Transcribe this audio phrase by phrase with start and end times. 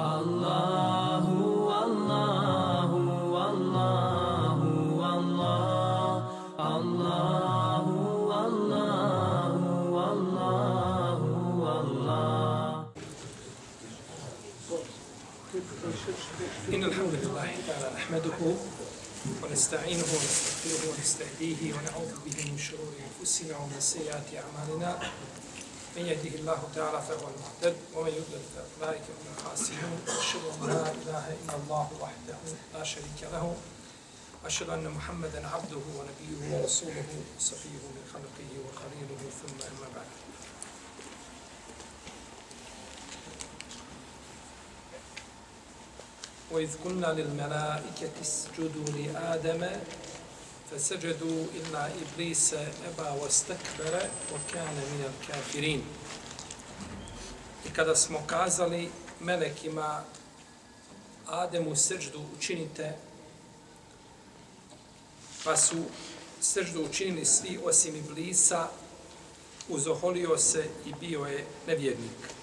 [0.00, 2.98] Allahu, Allahu,
[3.34, 6.14] Allahu, Allah,
[6.56, 7.96] Allahu,
[8.30, 9.66] Allahu,
[9.98, 11.28] Allahu,
[11.66, 12.86] Allah.
[16.70, 18.38] إن الحمد لله تعالى نحمده
[19.42, 24.90] ونستعينه ونستغفره ونستهديه ونعوذ به من شرور أنفسنا ومن سيئات أعمالنا
[25.96, 31.24] من يهده الله تعالى فهو المهتد ومن يضلل فأولئك هم الخاسرون أشهد أن لا إله
[31.44, 32.36] إلا الله وحده
[32.74, 33.56] لا شريك له
[34.46, 37.04] أشهد أن محمدا عبده ونبيه ورسوله
[37.38, 40.06] صفيه من خلقه وخليله ثم أما بعد.
[46.50, 49.66] وإذ قلنا للملائكة اسجدوا لآدم
[50.71, 55.83] فسجدوا إلا إبليس أبى واستكبر وكان من الكافرين
[57.65, 60.03] I kada smo kazali melekima
[61.27, 62.95] Ademu srđdu učinite,
[65.43, 65.75] pa su
[66.41, 68.67] srđdu učinili svi osim Iblisa,
[69.69, 72.35] uzoholio se i bio je nevjernik.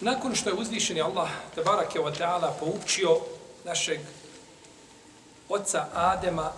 [0.00, 3.20] Nakon što je uzvišeni Allah, tabarake wa ta'ala, poučio
[3.67, 3.99] našeg
[5.49, 6.51] oca Adema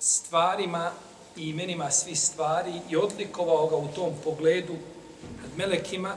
[0.00, 0.90] stvarima
[1.36, 4.76] i imenima svih stvari i odlikovao ga u tom pogledu
[5.42, 6.16] nad melekima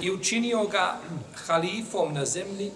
[0.00, 1.00] i učinio ga
[1.46, 2.70] halifom na zemlji,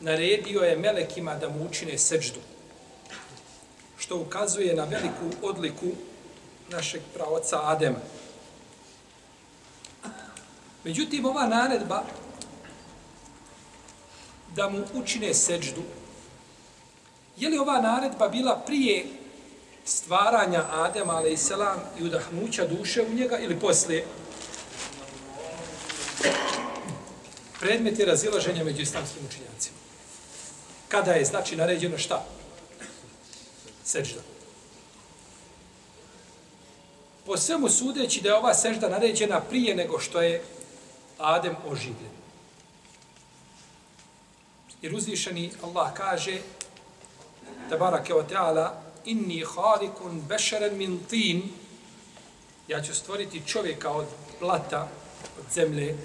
[0.00, 2.40] naredio je melekima da mu učine seđdu,
[3.98, 5.86] što ukazuje na veliku odliku
[6.68, 7.98] našeg praoca Adema.
[10.84, 12.02] Međutim, ova naredba
[14.56, 15.82] da mu učine seđdu,
[17.36, 19.06] je li ova naredba bila prije
[19.84, 24.06] stvaranja Adema, ale i selam, i udahnuća duše u njega, ili poslije?
[27.60, 29.76] Predmet je razilaženja među islamskim učinjacima.
[30.88, 32.24] Kada je, znači, naređeno šta?
[33.84, 34.20] Seđda.
[37.26, 40.42] Po svemu sudeći da je ova sežda naređena prije nego što je
[41.18, 42.19] Adem oživljen.
[44.82, 46.38] Jer uzvišeni Allah kaže
[47.70, 51.42] tabarake wa ta'ala inni halikun bešaren min tin
[52.68, 54.06] ja ću stvoriti čovjeka od
[54.40, 54.88] blata,
[55.38, 55.96] od zemlje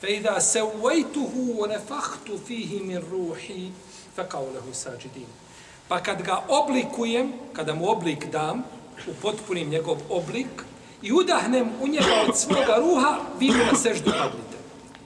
[0.00, 3.70] fe idha se wa nefahtu fihi min ruhi
[4.16, 5.26] fe kaulehu sađidin.
[5.88, 8.62] Pa kad ga oblikujem, kada mu oblik dam,
[9.06, 10.64] upotpunim njegov oblik
[11.02, 14.58] i udahnem u njega od svoga ruha, vi mu na seždu padnite.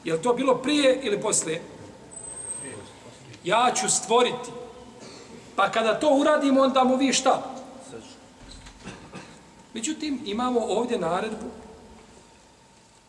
[0.05, 1.62] Je li to bilo prije ili poslije?
[3.44, 4.50] Ja ću stvoriti.
[5.56, 7.42] Pa kada to uradimo, onda mu vi šta?
[9.75, 11.47] Međutim, imamo ovdje naredbu,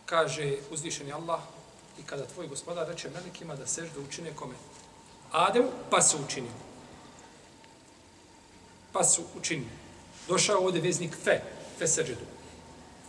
[0.05, 1.39] kaže uzvišeni Allah,
[1.99, 4.53] i kada tvoj gospodar reče melekima da seždu učine kome?
[5.31, 6.49] Adem, pa se učini.
[8.91, 9.65] Pa su učini.
[9.65, 11.41] Pa Došao ovdje veznik fe,
[11.79, 12.25] fe seždu.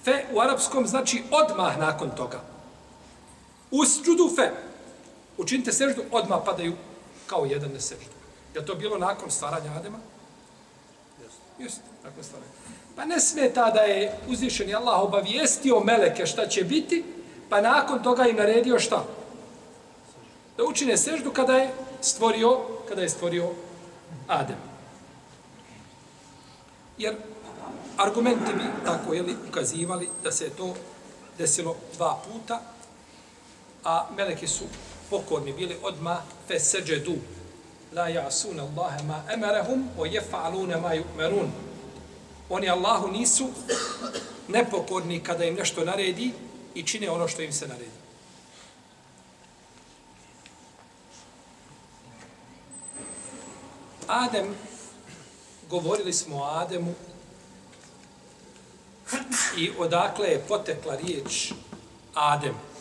[0.05, 2.41] Fe u arapskom znači odmah nakon toga.
[3.71, 4.51] Usđudu fe.
[5.39, 6.77] Učinite seždu, odmah padaju
[7.35, 8.15] kao jedan na seždu.
[8.55, 9.99] Je to bilo nakon stvaranja Adema?
[11.59, 12.53] Jeste, nakon stvaranja.
[12.97, 17.05] Pa ne smeta da je uzvišeni Allah obavijestio meleke šta će biti,
[17.49, 19.05] pa nakon toga im naredio šta?
[20.57, 23.51] Da učine seždu kada je stvorio, kada je stvorio
[24.29, 24.57] Adem.
[26.99, 27.17] Jer
[27.97, 30.75] argumenti bi tako jeli, ukazivali da se je to
[31.39, 32.61] desilo dva puta,
[33.85, 34.65] a meleki su
[35.15, 37.15] pokorni bili odma fe seđedu.
[37.93, 41.49] La jasuna Allahe ma emerehum o jefa'alune ma yu'merun.
[42.51, 43.49] Oni Allahu nisu
[44.49, 46.33] nepokorni kada im nešto naredi
[46.75, 47.91] i čine ono što im se naredi.
[54.09, 54.55] Adem,
[55.71, 56.95] govorili smo o Ademu
[59.57, 61.53] i odakle je potekla riječ
[62.15, 62.74] Adem.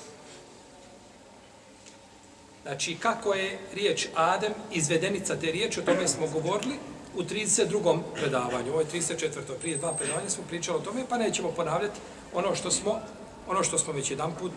[2.64, 6.76] Znači, kako je riječ Adem, izvedenica te riječi, o tome smo govorili
[7.16, 8.00] u 32.
[8.14, 8.72] predavanju.
[8.72, 9.28] Ovo je 34.
[9.62, 12.00] Prije dva predavanja smo pričali o tome, pa nećemo ponavljati
[12.34, 13.02] ono što smo,
[13.48, 14.52] ono što smo već jedan put,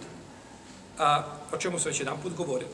[0.99, 2.71] a, o čemu smo već jedan put govorili.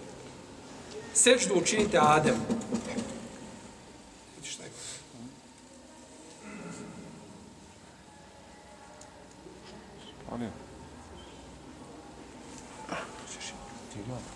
[1.15, 2.37] Seždu učinite Adem.
[4.37, 4.71] Vidiš šta je
[10.31, 10.47] Ali.
[13.93, 14.32] Ti gledaj.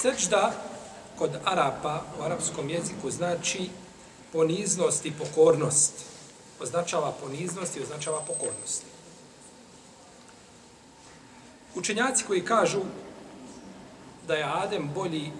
[0.00, 0.52] Seđda
[1.18, 3.70] kod Arapa u arapskom jeziku znači
[4.32, 5.92] poniznost i pokornost.
[6.60, 8.82] Označava poniznost i označava pokornost.
[11.74, 12.80] Učenjaci koji kažu
[14.26, 15.32] da je Adem bolji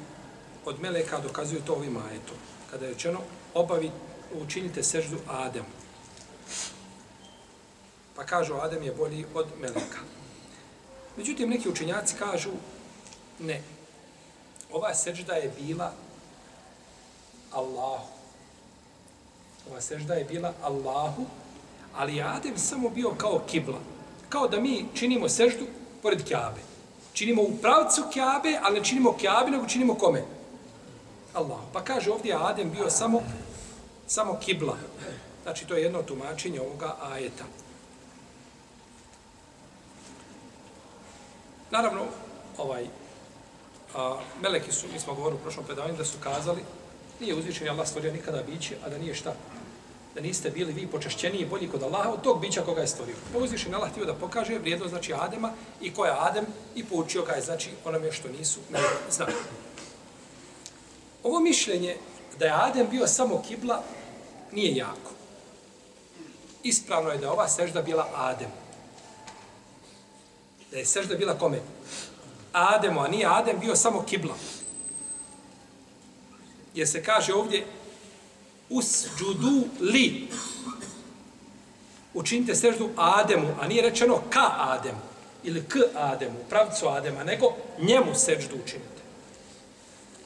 [0.64, 2.36] od Meleka dokazuju to ovim ajetom.
[2.70, 3.20] Kada je rečeno
[3.54, 3.90] obavi,
[4.42, 5.68] učinite seždu Ademu.
[8.16, 10.00] Pa kažu Adem je bolji od Meleka.
[11.16, 12.50] Međutim, neki učenjaci kažu
[13.38, 13.75] ne.
[14.72, 15.92] Ova sežda je bila
[17.52, 18.08] Allahu.
[19.70, 21.26] Ova sežda je bila Allahu,
[21.94, 23.78] ali Adem samo bio kao kibla.
[24.28, 25.66] Kao da mi činimo seždu
[26.02, 26.60] pored Kjabe.
[27.12, 30.24] Činimo u pravcu Kjabe, ali ne činimo Kjabe, nego činimo kome?
[31.34, 31.58] Allah.
[31.72, 33.22] Pa kaže ovdje Adem bio samo
[34.06, 34.76] samo kibla.
[35.42, 37.44] Znači to je jedno tumačenje ovoga ajeta.
[41.70, 42.02] Naravno,
[42.58, 42.86] ovaj
[43.96, 46.62] a, meleki su, mi smo govorili u prošlom predavanju, da su kazali,
[47.20, 49.34] nije uzvišen Allah stvorio nikada biće, a da nije šta?
[50.14, 53.14] Da niste bili vi počašćeniji i bolji kod Allaha od tog bića koga je stvorio.
[53.32, 57.22] Pa uzvišen Allah htio da pokaže vrijednost znači Adema i ko je Adem i poučio
[57.22, 58.60] ga je znači onome što nisu
[59.10, 59.32] znali.
[61.22, 61.96] Ovo mišljenje
[62.38, 63.82] da je Adem bio samo kibla
[64.52, 65.10] nije jako.
[66.62, 68.50] Ispravno je da ova sežda bila Adem.
[70.70, 71.60] Da je sežda bila kome?
[72.56, 74.34] Ademu, a nije Adem bio samo kibla.
[76.74, 77.66] Jer se kaže ovdje
[78.70, 80.28] us džudu li.
[82.14, 85.00] Učinite seždu Ademu, a nije rečeno ka Ademu
[85.44, 89.02] ili k Ademu, pravcu Adema, nego njemu seždu učinite.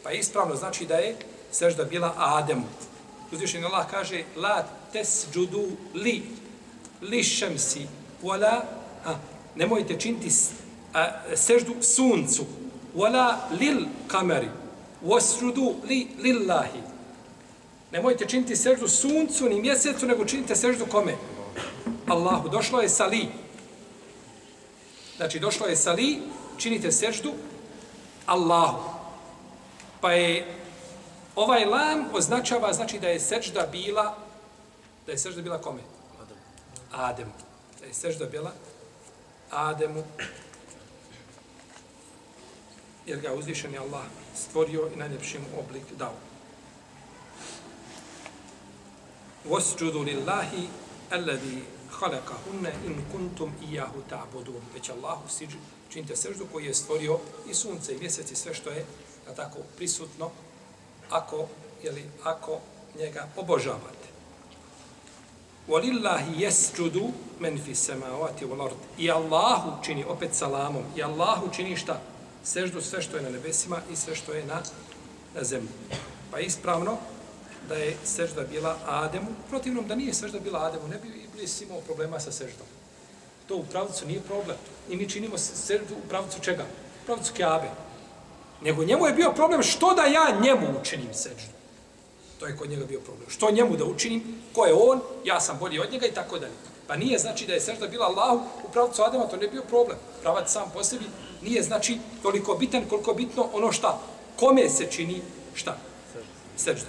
[0.03, 1.17] Pa ispravno znači da je
[1.50, 2.67] sežda bila Ademu.
[3.33, 6.23] Uzvišen Allah kaže la tesđudu li
[7.03, 7.87] li šemsi
[8.23, 8.61] wala
[9.05, 9.15] a,
[9.55, 10.31] nemojte činiti
[10.95, 12.47] a, seždu suncu
[12.97, 14.49] wala lil kameri
[15.03, 16.83] wasrudu li lillahi
[17.93, 21.15] nemojte činiti seždu suncu ni mjesecu nego činite seždu kome
[22.07, 23.29] Allahu došlo je sa li
[25.17, 26.23] znači došlo je sa li
[26.57, 27.33] činite seždu
[28.27, 28.91] Allahu
[30.01, 30.61] pa je
[31.37, 34.17] Ovaj lam označava, znači da je sežda bila,
[35.07, 35.81] da je sežda bila kome?
[36.21, 36.41] Ademu.
[36.93, 37.33] Ademu.
[37.81, 38.53] Da je sežda bila
[39.51, 40.05] Ademu.
[43.06, 44.05] Jer ga uzvišen je Allah
[44.37, 46.14] stvorio i najljepšim oblik dao.
[49.49, 50.69] Wasjudu lillahi
[51.11, 54.62] alladhi khalaqahunna in kuntum iyyahu ta'budun.
[54.75, 55.58] Već Allahu siđu,
[55.88, 57.19] činite seždu koji je stvorio
[57.50, 58.87] i sunce i mjesec i sve što je
[59.37, 60.31] tako prisutno
[61.11, 61.47] ako,
[61.82, 62.61] jeli, ako
[62.99, 64.11] njega obožavate.
[65.69, 67.11] Walillahi yasjudu
[67.41, 68.76] men fi samawati wal ard.
[68.99, 70.82] I Allahu čini opet salamom.
[70.97, 72.00] I Allahu čini šta?
[72.45, 74.63] Seždu sve što je na nebesima i sve što je na
[75.35, 75.69] na zemlji.
[76.31, 76.99] Pa ispravno
[77.69, 81.81] da je sežda bila Ademu, protivnom da nije sežda bila Ademu, ne bi Iblis imao
[81.81, 82.67] problema sa seždom.
[83.49, 84.57] To u pravcu nije problem.
[84.91, 86.65] I mi činimo seždu u pravcu čega?
[87.03, 87.71] U pravcu Keabe.
[88.63, 91.53] Nego njemu je bio problem što da ja njemu učinim seždu.
[92.41, 93.31] To je kod njega bio problem.
[93.31, 96.53] Što njemu da učinim, ko je on, ja sam bolji od njega i tako dalje.
[96.90, 99.99] Pa nije znači da je sežda bila Allahu u pravcu Adema, to ne bio problem.
[100.23, 101.04] Pravac sam po sebi
[101.42, 103.99] nije znači toliko bitan koliko bitno ono šta.
[104.37, 105.23] Kome se čini
[105.54, 105.76] šta?
[106.56, 106.88] Sežda.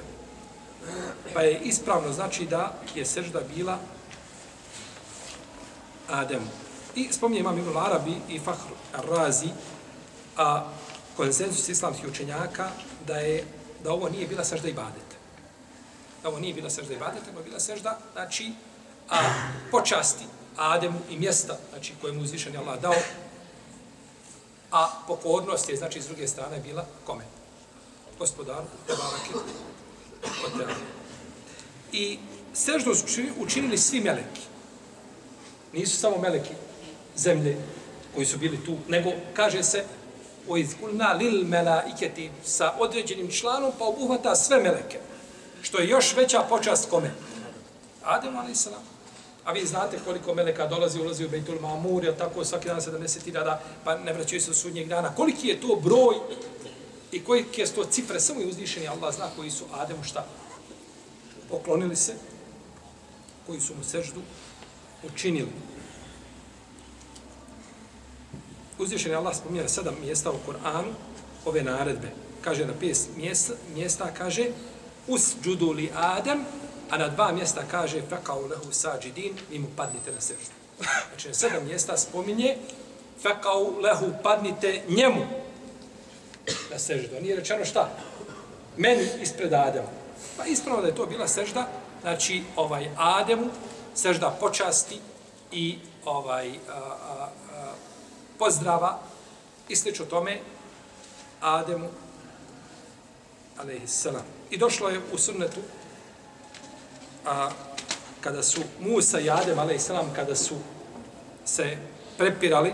[1.34, 3.78] Pa je ispravno znači da je sežda bila
[6.10, 6.48] Ademu.
[6.96, 8.58] I spominje imam Ibn Arabi i Fahr
[8.94, 9.50] Razi,
[10.38, 10.64] a
[11.18, 12.70] konsensus islamskih učenjaka
[13.08, 13.46] da je
[13.84, 15.16] da ovo nije bila sežda ibadeta.
[16.24, 18.54] Da ovo nije bila sežda ibadeta, nego bila sežda, znači,
[19.12, 19.20] a,
[19.72, 20.26] počasti
[20.58, 22.96] Ademu i mjesta, znači, kojemu uzvišen je Allah dao,
[24.72, 27.24] a pokornost je, znači, s druge strane bila kome?
[28.20, 29.34] Gospodaru, Tebarake,
[30.46, 30.70] od
[31.92, 32.20] I
[32.54, 34.42] seždu su učinili svi meleki.
[35.74, 36.54] Nisu samo meleki
[37.16, 37.58] zemlje
[38.16, 39.86] koji su bili tu, nego kaže se
[40.48, 45.00] o izkulna lil melaiketi sa određenim članom, pa obuhvata sve meleke.
[45.62, 47.12] Što je još veća počast kome?
[48.04, 49.01] Adem, ali salam.
[49.46, 53.58] A vi znate koliko meleka dolazi, ulazi u Bejtul Mamur, jel tako, svaki dan 70.000,
[53.84, 55.16] pa ne vraćaju se od sudnjeg dana.
[55.16, 56.16] Koliki je to broj
[57.12, 60.26] i koji je to cifre, samo je uzvišeni, Allah zna koji su Ademu šta?
[61.50, 62.14] Poklonili se,
[63.46, 64.22] koji su mu seždu
[65.04, 65.52] učinili.
[68.82, 70.94] uzvišen je Allah spominja sedam mjesta u Koranu,
[71.46, 72.12] ove naredbe.
[72.42, 74.46] Kaže na pes mjesta, mjesta kaže
[75.08, 75.36] us
[75.76, 76.46] li Adem,
[76.92, 80.52] a na dva mjesta kaže fekao lehu sađidin, vi mu padnite na seždu.
[81.10, 82.58] Znači na sedam mjesta spominje
[83.22, 85.22] fekao lehu padnite njemu.
[86.72, 87.16] na seždu.
[87.22, 87.90] Nije rečeno šta?
[88.78, 89.88] Meni ispred Adema.
[90.38, 91.68] Pa ispravno da je to bila sežda,
[92.02, 93.50] znači ovaj Ademu,
[93.96, 95.00] sežda počasti
[95.52, 97.74] i ovaj a, a, a,
[98.40, 99.00] pozdrava
[99.70, 100.40] i slično tome
[101.42, 101.90] Ademu
[103.60, 104.26] alaihissalam.
[104.50, 105.60] I došlo je u sunnetu
[107.26, 107.50] a,
[108.22, 110.56] kada su Musa i Adem alejselam kada su
[111.46, 111.78] se
[112.18, 112.74] prepirali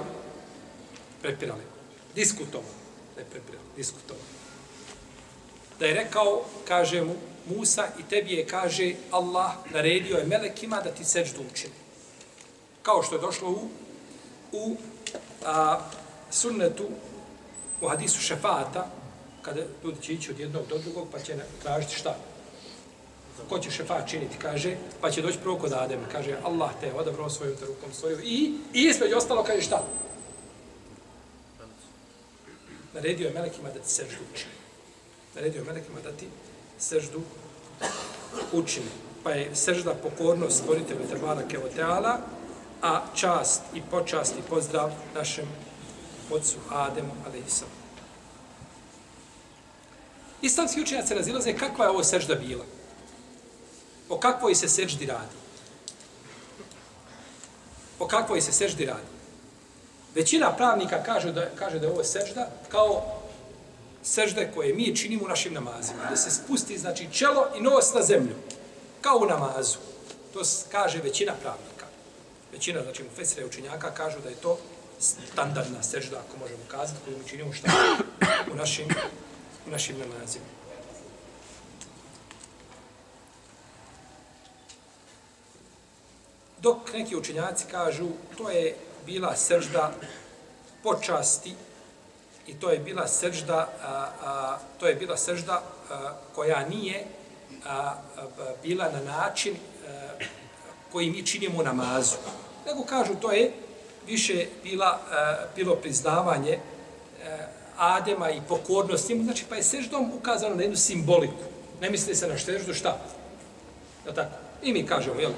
[1.22, 1.62] prepirali
[2.16, 2.74] diskutovali
[3.18, 4.26] ne prepirali diskutovali
[5.80, 10.92] da je rekao kaže mu Musa i tebi je kaže Allah naredio je melekima da
[10.92, 11.74] ti seđdu učini
[12.84, 13.70] kao što je došlo u
[14.52, 14.76] u
[15.46, 15.80] a,
[16.32, 16.90] sunnetu
[17.82, 18.88] u hadisu šefata
[19.42, 22.16] kada ljudi će ići od jednog do drugog, pa će tražiti šta?
[23.50, 27.30] Ko će šefat činiti, kaže, pa će doći prvo kod Adem, kaže, Allah te odabrao
[27.30, 29.84] svojom te rukom svoju i, i između ostalo, kaže šta?
[32.94, 34.54] Naredio je melekima da ti seždu učini.
[35.36, 36.28] Naredio je melekima da ti
[36.80, 37.22] seždu
[38.52, 38.90] učini.
[39.24, 42.20] Pa je sežda pokornost stvoritelju Tebara Keoteala,
[42.82, 45.46] a čast i počast i pozdrav našem
[46.32, 47.68] ocu Ademu, ali i sam.
[50.42, 52.66] Islamski učenjaci razilaze kakva je ovo sežda bila.
[54.10, 55.38] O kakvoj se seždi radi.
[58.00, 59.18] O kakvoj se seždi radi.
[60.16, 63.18] Većina pravnika kaže da, kaže da je ovo sežda kao
[64.04, 66.10] sežde koje mi činimo u našim namazima.
[66.10, 68.36] Da se spusti, znači, čelo i nos na zemlju.
[69.02, 69.78] Kao u namazu.
[70.34, 71.86] To kaže većina pravnika.
[72.52, 74.58] Većina, znači, mu fesre učenjaka kažu da je to
[75.00, 77.72] standardna sežda, ako možemo kazati, koju mi činimo šta
[78.54, 78.88] u našim
[79.68, 80.46] u našim namazima.
[86.62, 89.92] Dok neki učenjaci kažu, to je bila sržda
[90.84, 91.56] počasti
[92.48, 97.06] i to je bila sržda, a, a, to je bila sržda a, koja nije
[97.66, 97.96] a, a,
[98.64, 99.90] bila na način a,
[100.92, 102.16] koji mi činimo namazu.
[102.66, 103.52] Nego kažu, to je
[104.08, 107.48] više bila, a, bilo priznavanje a,
[107.78, 111.44] Adema i pokornost njemu, znači pa je seždom ukazano na jednu simboliku.
[111.82, 112.98] Ne misli se na seždu šta?
[114.06, 114.36] Je tako?
[114.64, 115.32] I mi kažemo, jel?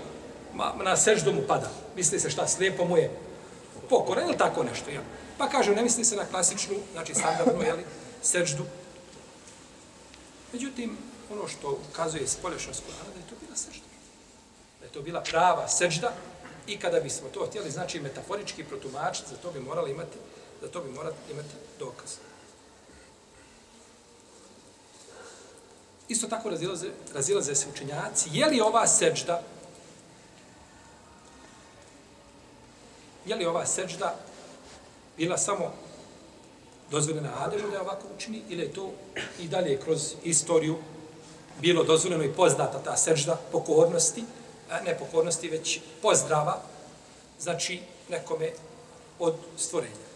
[0.59, 1.71] Ma, na seždu mu pada.
[1.95, 2.47] Misli se šta?
[2.47, 3.11] Slijepo mu je
[3.89, 5.03] pokoran ili tako nešto, jel?
[5.37, 7.77] Pa kažemo, ne misli se na klasičnu, znači standardnu, jel?
[8.21, 8.65] Seždu.
[10.53, 10.97] Međutim,
[11.31, 13.85] ono što ukazuje spolješnost Kur'ana, da je to bila sežda.
[14.79, 16.11] Da je to bila prava sežda
[16.67, 20.17] i kada bismo to htjeli, znači metaforički protumačiti, za to bi morali imati,
[20.61, 21.49] za to bi morali imati
[21.79, 22.09] dokaz.
[26.07, 28.29] Isto tako razilaze, razilaze se učenjaci.
[28.33, 29.41] Je li ova seđda,
[33.29, 34.15] je li ova seđda
[35.17, 35.71] bila samo
[36.91, 38.91] dozvoljena Ademu da ovako učini, ili je to
[39.39, 40.77] i dalje kroz istoriju
[41.61, 44.23] bilo dozvoljeno i poznata ta seđda pokornosti,
[44.85, 46.61] ne pokornosti, već pozdrava,
[47.39, 48.51] znači nekome
[49.19, 50.09] od stvorenja.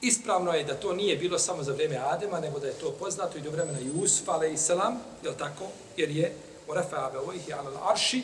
[0.00, 3.38] Ispravno je da to nije bilo samo za vrijeme Adema, nego da je to poznato
[3.38, 5.64] i do vremena Jusufa, ale i selam, je tako?
[5.96, 6.32] Jer je
[6.68, 8.22] u refe abevojih ala arši,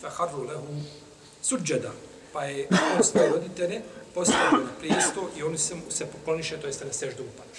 [0.00, 0.66] fe harru lehu
[1.42, 1.90] suđeda.
[2.32, 3.82] Pa je on svoje roditelje
[4.14, 7.58] postavio na prijesto i oni se, se pokloniše, to jeste na seždu upadaš.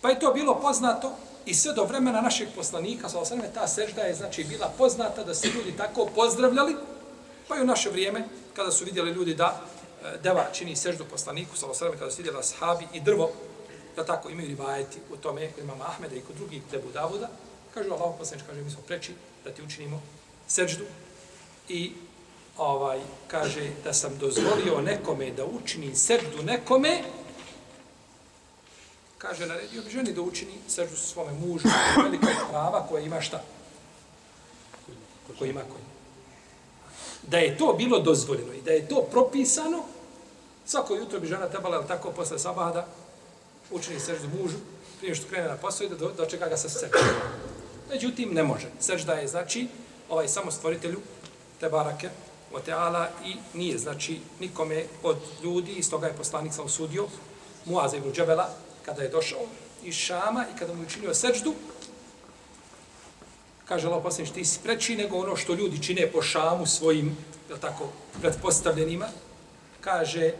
[0.00, 1.12] Pa je to bilo poznato
[1.46, 5.34] i sve do vremena našeg poslanika, sa osvrame, ta sežda je znači bila poznata da
[5.34, 6.76] se ljudi tako pozdravljali,
[7.48, 8.24] pa i u naše vrijeme,
[8.56, 9.60] kada su vidjeli ljudi da
[10.04, 13.30] e, deva čini seždu poslaniku, sa osrame, kada su vidjeli sahabi i drvo,
[13.96, 17.28] da tako imaju rivajeti u tome, kod imama Ahmeda i kod drugih debu Davuda,
[17.74, 19.12] kažu Allah poslanič, kaže, mi smo preči
[19.44, 20.02] da ti učinimo
[20.48, 20.84] seždu
[21.68, 21.92] i
[22.58, 27.02] ovaj kaže da sam dozvolio nekome da učini seždu nekome,
[29.18, 31.68] kaže, naredio bi ženi da učini seždu sa svome mužu,
[32.02, 33.42] velika prava koja ima šta?
[35.38, 35.92] Koja ima koja
[37.22, 39.84] da je to bilo dozvoljeno i da je to propisano,
[40.66, 42.86] svako jutro bi žena trebala, tako, posle sabada,
[43.70, 44.56] učini seždu mužu,
[44.98, 46.98] prije što krene na posao i da dočeka ga sa seždu.
[47.90, 48.66] Međutim, ne može.
[48.80, 49.68] Sežda je, znači,
[50.08, 51.00] ovaj samo stvoritelju,
[51.60, 52.10] te barake,
[52.52, 57.06] wa ta'ala i nije, znači, nikome od ljudi, iz toga je poslanik sam osudio,
[57.64, 58.48] Muaza ibn Džebela,
[58.84, 59.40] kada je došao
[59.84, 61.54] iz Šama i kada mu učinio seždu,
[63.64, 67.16] kaže Allah poslanik, ti si preči nego ono što ljudi čine po šamu svojim,
[67.50, 67.88] je tako,
[68.20, 69.08] pretpostavljenima,
[69.80, 70.32] kaže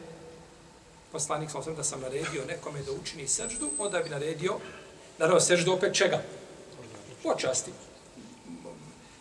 [1.12, 4.58] poslanik sam da sam naredio nekome da učini seždu, onda bi naredio,
[5.18, 6.22] naravno seždu opet čega?
[7.22, 7.70] Počasti.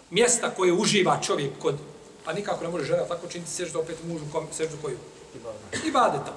[0.09, 1.75] Mjesta koje uživa čovjek kod,
[2.25, 4.97] a nikako ne može žena tako činiti seždu opet mužu, kom, seždu koju?
[5.85, 6.33] I badeta.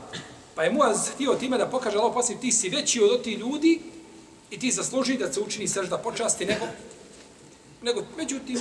[0.55, 3.81] Pa je Muaz htio time da pokaže Allah posljednič, ti si veći od ti ljudi
[4.55, 6.67] I ti zasluži da se učini sežda počasti, nego,
[7.83, 8.61] nego međutim,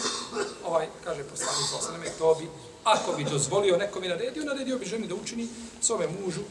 [0.66, 2.48] ovaj, kaže poslanik Zosaneme, to bi,
[2.84, 5.48] ako bi dozvolio, neko mi naredio, naredio bi ženi da učini
[5.82, 6.42] svome mužu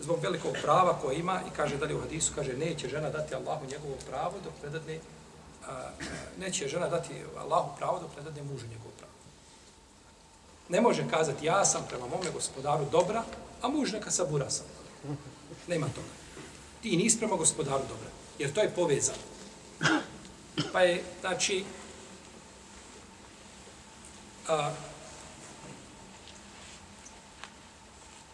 [0.00, 3.66] zbog velikog prava koje ima i kaže dalje u hadisu, kaže, neće žena dati Allahu
[3.66, 4.98] njegovo pravo dok predadne,
[5.68, 5.90] a,
[6.38, 8.95] neće žena dati Allahu pravo dok predadne mužu njegovo.
[10.68, 13.24] Ne može kazati, ja sam prema mome gospodaru dobra,
[13.62, 14.66] a muž neka sabura sam.
[15.68, 16.08] Nema toga.
[16.82, 19.18] Ti nisi prema gospodaru dobra, jer to je povezano.
[20.72, 21.64] Pa je, znači,
[24.48, 24.72] a,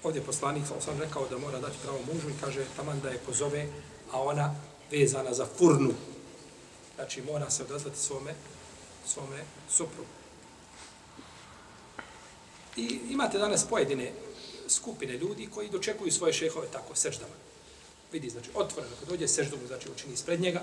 [0.02, 3.08] ovdje je poslanik, sam sam rekao da mora dati pravo mužu i kaže taman da
[3.08, 3.66] je pozove,
[4.12, 4.54] a ona
[4.90, 5.94] vezana za furnu.
[6.94, 8.34] Znači, mora se odazvati svome,
[9.06, 10.21] svome suprugu.
[12.76, 14.12] I imate danas pojedine
[14.68, 17.34] skupine ljudi koji dočekuju svoje šehove tako, seždama.
[18.12, 20.62] Vidi, znači, otvoreno, kad dođe seždu mu, znači, učini ispred njega.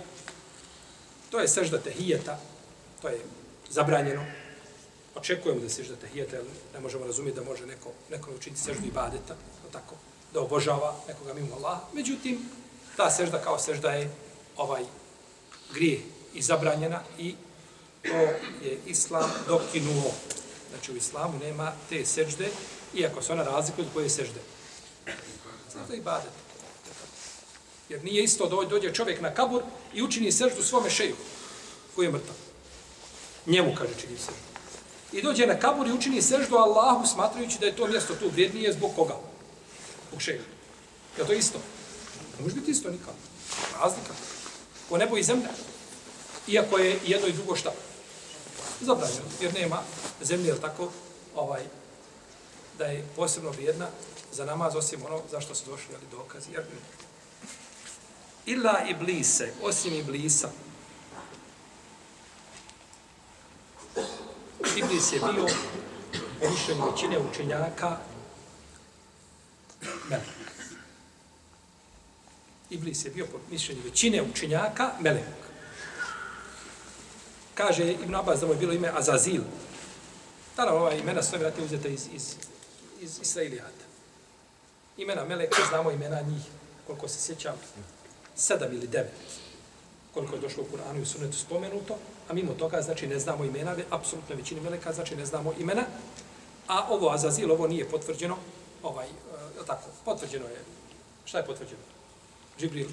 [1.30, 2.40] To je sežda tehijeta,
[3.02, 3.20] to je
[3.70, 4.26] zabranjeno.
[5.16, 8.92] Očekujemo da sežda tehijeta, jer ne možemo razumjeti da može neko, neko učiniti seždu i
[8.92, 9.36] badeta,
[9.72, 9.96] tako,
[10.34, 11.80] da obožava nekoga mimo Allah.
[11.94, 12.50] Međutim,
[12.98, 14.12] ta sežda kao sežda je
[14.58, 14.84] ovaj
[15.74, 16.02] grije
[16.34, 17.36] i zabranjena i
[18.04, 18.18] to
[18.64, 20.12] je Islam dokinuo.
[20.70, 22.50] Znači u islamu nema te sežde,
[22.94, 24.40] iako se ona razlikuje od koje sežde.
[25.04, 25.20] Znači,
[25.74, 26.32] Zato i badet.
[27.90, 31.16] Jer nije isto dođe, dođe čovjek na kabur i učini seždu svome šeju,
[31.96, 32.36] koji je mrtav.
[33.46, 34.50] Njemu, kaže, čini seždu.
[35.12, 38.74] I dođe na kabur i učini seždu Allahu, smatrajući da je to mjesto tu vrijednije
[38.74, 39.16] zbog koga?
[40.10, 40.42] Zbog šeju.
[41.18, 41.60] Je to isto?
[42.38, 43.14] Ne može biti isto nikako.
[43.82, 44.14] Razlika.
[44.90, 45.50] Ko nebo i zemlja.
[46.48, 47.72] Iako je jedno i drugo šta?
[48.82, 49.26] Zabranjeno.
[49.42, 49.82] Jer nema
[50.22, 50.92] zemlje, tako,
[51.36, 51.64] ovaj,
[52.78, 53.88] da je posebno vrijedna
[54.32, 56.52] za namaz, osim ono zašto su došli ali dokazi.
[56.52, 56.64] Jer
[58.46, 60.50] Illa iblise, osim iblisa.
[64.78, 65.46] Iblis je bio
[66.40, 67.98] po mišljenju većine učenjaka
[70.10, 70.26] melek.
[72.70, 75.49] Iblis je bio po mišljenju većine učenjaka melek.
[77.60, 79.42] Kaže Ibn Abbas da mu je bilo ime Azazil.
[80.56, 82.36] Tada ova imena sve vratne uzeta iz, iz,
[83.02, 83.86] iz Israilijata.
[84.98, 86.42] Imena meleka, znamo imena njih,
[86.88, 87.56] koliko se sjećam,
[88.36, 89.12] sedam ili devet,
[90.14, 91.98] koliko je došlo u Kur'anu i u Sunnetu spomenuto,
[92.30, 95.84] a mimo toga, znači, ne znamo imena, apsolutno većini meleka, znači, ne znamo imena,
[96.68, 98.38] a ovo Azazil, ovo nije potvrđeno,
[98.84, 100.62] ovaj, e, tako, potvrđeno je,
[101.26, 101.84] šta je potvrđeno?
[102.60, 102.88] Džibril,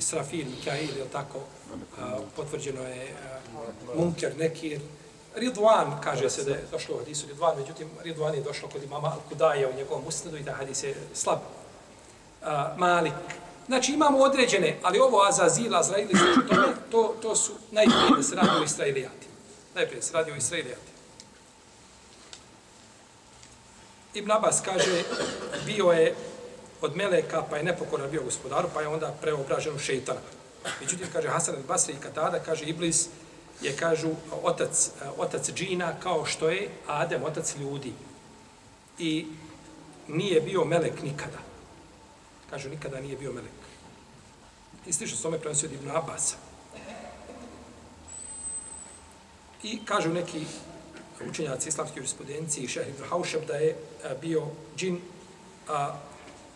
[0.00, 4.80] Israfil, Mikail, je tako, uh, potvrđeno je uh, Munker, Nekir,
[5.36, 9.12] Ridwan, kaže se da je došlo u hadisu Ridwan, međutim, Ridwan je došlo kod imama
[9.16, 11.38] Al-Kudaja u njegovom usnadu i da hadis je slab.
[12.42, 13.14] Uh, Malik,
[13.70, 16.08] Znači imamo određene, ali ovo Azazil, Azrail,
[16.48, 16.56] to,
[16.90, 19.34] to, to su najprije da se radi o Israilijatima.
[19.74, 20.98] Najprije da se radi o Israilijatima.
[24.14, 25.02] Ibn Abbas kaže,
[25.66, 26.14] bio je
[26.80, 30.20] od Meleka, pa je nepokoran bio gospodaru, pa je onda preobražen u šeitana.
[30.80, 33.08] Međutim, kaže Hasan al-Basri i Katada, kaže Iblis
[33.60, 34.08] je, kažu,
[34.42, 37.92] otac, otac džina kao što je Adem, otac ljudi.
[38.98, 39.26] I
[40.08, 41.38] nije bio Melek nikada.
[42.50, 43.60] Kažu, nikada nije bio Melek.
[44.86, 46.36] I slično s tome prenosio od Ibn Abasa.
[49.62, 50.44] I kažu neki
[51.28, 53.76] učenjaci islamske jurisprudencije, šehr Ibn Haušab, da je
[54.20, 55.00] bio džin
[55.68, 55.98] a,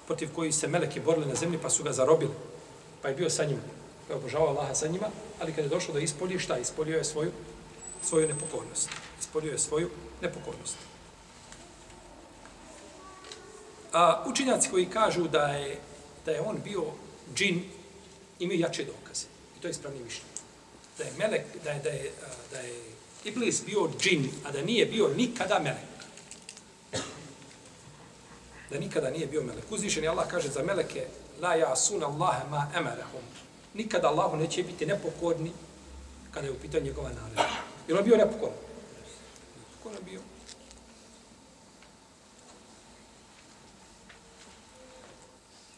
[0.06, 2.32] protiv koji se meleki borili na zemlji, pa su ga zarobili.
[3.02, 3.62] Pa je bio sa njima.
[4.06, 5.06] Pa je obožavao Allaha sa njima,
[5.40, 6.58] ali kad je došlo do ispolje, šta?
[6.58, 7.30] Ispolio je svoju,
[8.02, 8.88] svoju nepokornost.
[9.20, 9.90] Ispolio je svoju
[10.22, 10.76] nepokornost.
[13.92, 15.78] A, učinjaci koji kažu da je,
[16.26, 16.84] da je on bio
[17.34, 17.62] džin,
[18.38, 19.26] imaju jače dokaze.
[19.58, 20.34] I to je ispravni mišljenje.
[20.98, 22.12] Da je melek, da je, da je,
[22.50, 22.80] da je
[23.24, 25.93] Iblis bio džin, a da nije bio nikada melek.
[28.74, 29.64] Da nikada nije bio melek.
[29.70, 31.06] Uzvišen je Allah kaže za meleke,
[31.40, 33.22] la ja sun Allahe ma emerahum.
[33.74, 35.52] Nikada Allahu neće biti nepokorni
[36.30, 37.42] kada je u pitanju njegova naredba.
[37.88, 38.56] Jer on bio nepokorni.
[39.82, 40.20] Ko bio?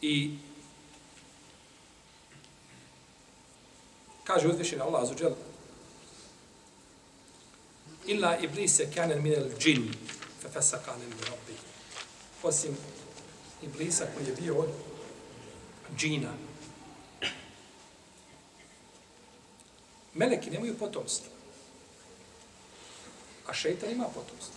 [0.01, 0.37] I
[4.23, 5.31] kaže uzvišen Allah azuđel,
[8.05, 9.93] illa iblise kanen minel džin,
[10.41, 11.76] fe fesa kanen rabbi.
[12.43, 12.77] Osim
[13.61, 14.69] iblisa koji je bio od
[15.97, 16.33] džina.
[20.13, 21.31] Meleki nemaju potomstvo.
[23.47, 24.55] A šeitan ima potomstvo.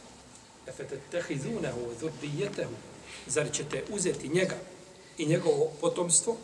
[0.67, 2.75] Efe te tehizunehu, zurdijetehu,
[3.27, 4.57] zar ćete uzeti njega
[5.19, 6.37] i njegovo potomstvo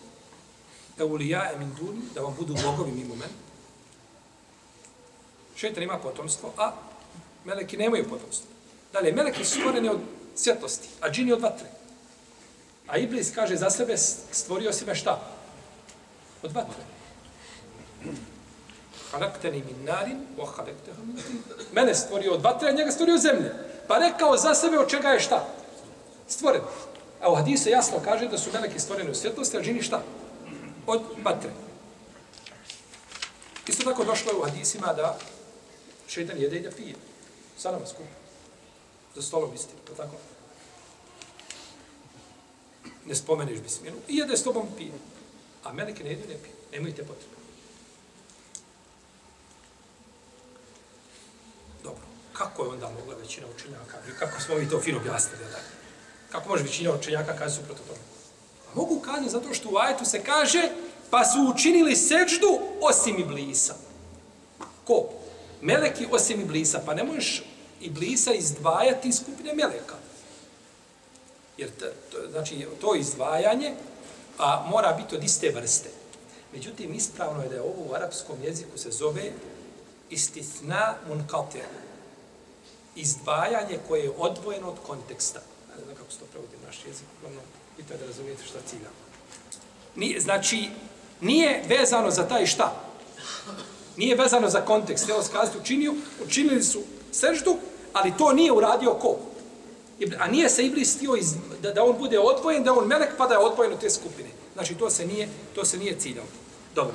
[0.99, 3.33] Eulija emin min duni, da vam budu bogovi mimo mene.
[5.57, 6.73] Šeitan ima potomstvo, a
[7.45, 8.47] meleki nemaju potomstvo.
[8.93, 10.01] Dalje, meleki su stvoreni od
[10.37, 11.67] svjetlosti, a džini od vatre.
[12.87, 13.97] A Iblis kaže za sebe
[14.33, 15.21] stvorio si me šta?
[16.43, 16.83] Od vatre.
[19.11, 21.43] Halakteni min narin, o halakteha min.
[21.73, 23.53] Mene stvorio od vatre, a njega stvorio zemlje.
[23.89, 25.47] Pa rekao za sebe od čega je šta?
[26.29, 26.63] Stvoren.
[27.23, 30.03] A u hadisu jasno kaže da su meleki stvoreni od svjetlosti, a džini šta?
[30.87, 31.51] Od vatre.
[33.67, 35.19] Isto tako došlo je u hadisima da
[36.09, 36.95] šeitan jede i da pije.
[37.59, 38.26] Sa nama skupa.
[39.17, 40.17] Za stolom istinu, to tako?
[43.07, 44.93] Ne spomeneš bisminu i jede s tobom pije.
[45.65, 46.55] A meleke ne jedu ne pije.
[46.73, 47.37] Nemojte potrebe.
[51.83, 52.03] Dobro.
[52.33, 53.99] Kako je onda mogla većina učenjaka?
[54.09, 55.45] I kako smo mi to fino objasnili?
[55.45, 55.59] Da?
[56.31, 57.99] Kako može većina učenjaka kazi suprotno tome?
[58.75, 60.69] Mogu kazati zato što u ajetu se kaže
[61.11, 63.75] pa su učinili seđdu osim iblisa.
[64.85, 65.09] Ko?
[65.63, 66.83] Meleki osim iblisa.
[66.87, 67.43] Pa ne možeš
[67.81, 69.95] iblisa izdvajati iz skupine meleka.
[71.57, 73.75] Jer to, to, znači, to izdvajanje
[74.39, 75.89] a, mora biti od iste vrste.
[76.53, 79.33] Međutim, ispravno je da je ovo u arapskom jeziku se zove
[80.11, 81.63] istisna munkatir.
[82.97, 85.41] Izdvajanje koje je odvojeno od konteksta.
[85.77, 87.45] Ne znam kako se to prevodi naš jezik, uglavnom,
[87.79, 88.97] i da razumijete šta ciljamo.
[89.97, 90.71] Nije, znači,
[91.21, 92.83] nije vezano za taj šta.
[93.97, 95.09] Nije vezano za kontekst.
[95.09, 95.95] Evo skazati učinio,
[96.27, 96.83] učinili su
[97.17, 97.57] seždu,
[97.93, 99.17] ali to nije uradio ko?
[100.19, 103.27] A nije se Iblis stio iz, da, da on bude odvojen, da on melek pa
[103.27, 104.29] da je odvojen od te skupine.
[104.55, 106.29] Znači to se nije, to se nije ciljalo.
[106.75, 106.95] Dobro.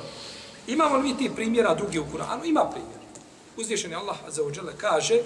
[0.67, 2.45] Imamo li mi ti primjera drugi u Kur'anu?
[2.45, 3.01] Ima primjer.
[3.57, 5.19] Uzvišeni Allah Azza wa Jalla kaže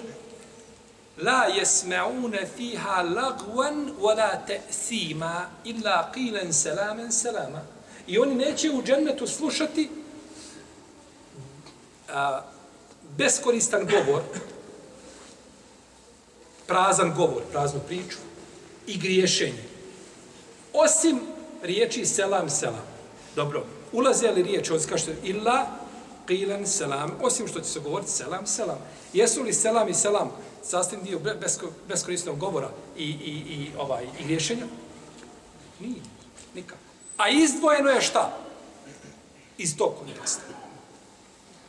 [1.22, 7.62] La jesme'une fiha lagwan wala te'sima illa qilan salaman salama.
[8.06, 9.90] I oni neće u džennetu slušati
[12.08, 12.42] a,
[13.16, 14.22] beskoristan govor,
[16.66, 18.18] prazan govor, praznu priču
[18.86, 19.64] i griješenje.
[20.72, 21.20] Osim
[21.62, 22.84] riječi selam, selam.
[23.36, 25.66] Dobro, ulaze li riječ od skašte illa
[26.28, 28.78] qilan selam, osim što će se govoriti selam, selam.
[29.12, 30.30] Jesu li selam i selam
[30.62, 34.66] sastavni dio besko, beskorisnog govora i, i, i, ovaj, i griješenja?
[35.80, 36.00] Nije,
[36.54, 36.80] nikako.
[37.16, 38.38] A izdvojeno je šta?
[39.58, 40.42] Iz tog konteksta.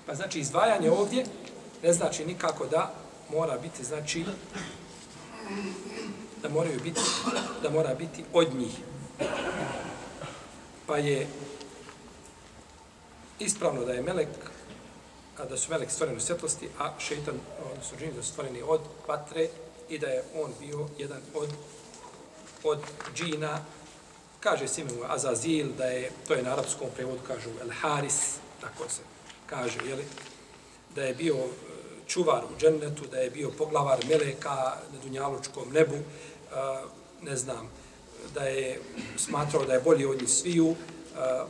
[0.06, 1.26] Pa znači izdvajanje ovdje
[1.84, 2.94] ne znači nikako da
[3.32, 4.26] mora biti znači
[6.42, 7.02] da moraju biti
[7.64, 8.72] da mora biti od njih.
[10.88, 11.28] Pa je
[13.40, 14.30] ispravno da je melek
[15.38, 17.36] a da su melek stvoreni u svjetlosti, a šeitan,
[17.72, 19.48] odnosno džini da su stvoreni od patre
[19.90, 21.50] i da je on bio jedan od
[22.64, 22.80] od
[23.16, 23.60] džina
[24.40, 28.90] kaže se imenu Azazil, da je, to je na arapskom prevodu, kažu El Haris, tako
[28.90, 29.02] se
[29.46, 30.06] kaže, jeli,
[30.96, 31.36] da je bio
[32.08, 34.56] čuvar u džennetu, da je bio poglavar meleka
[34.94, 35.98] na Dunjalučkom nebu,
[37.22, 37.70] ne znam,
[38.34, 38.82] da je
[39.18, 40.76] smatrao da je bolji od njih sviju,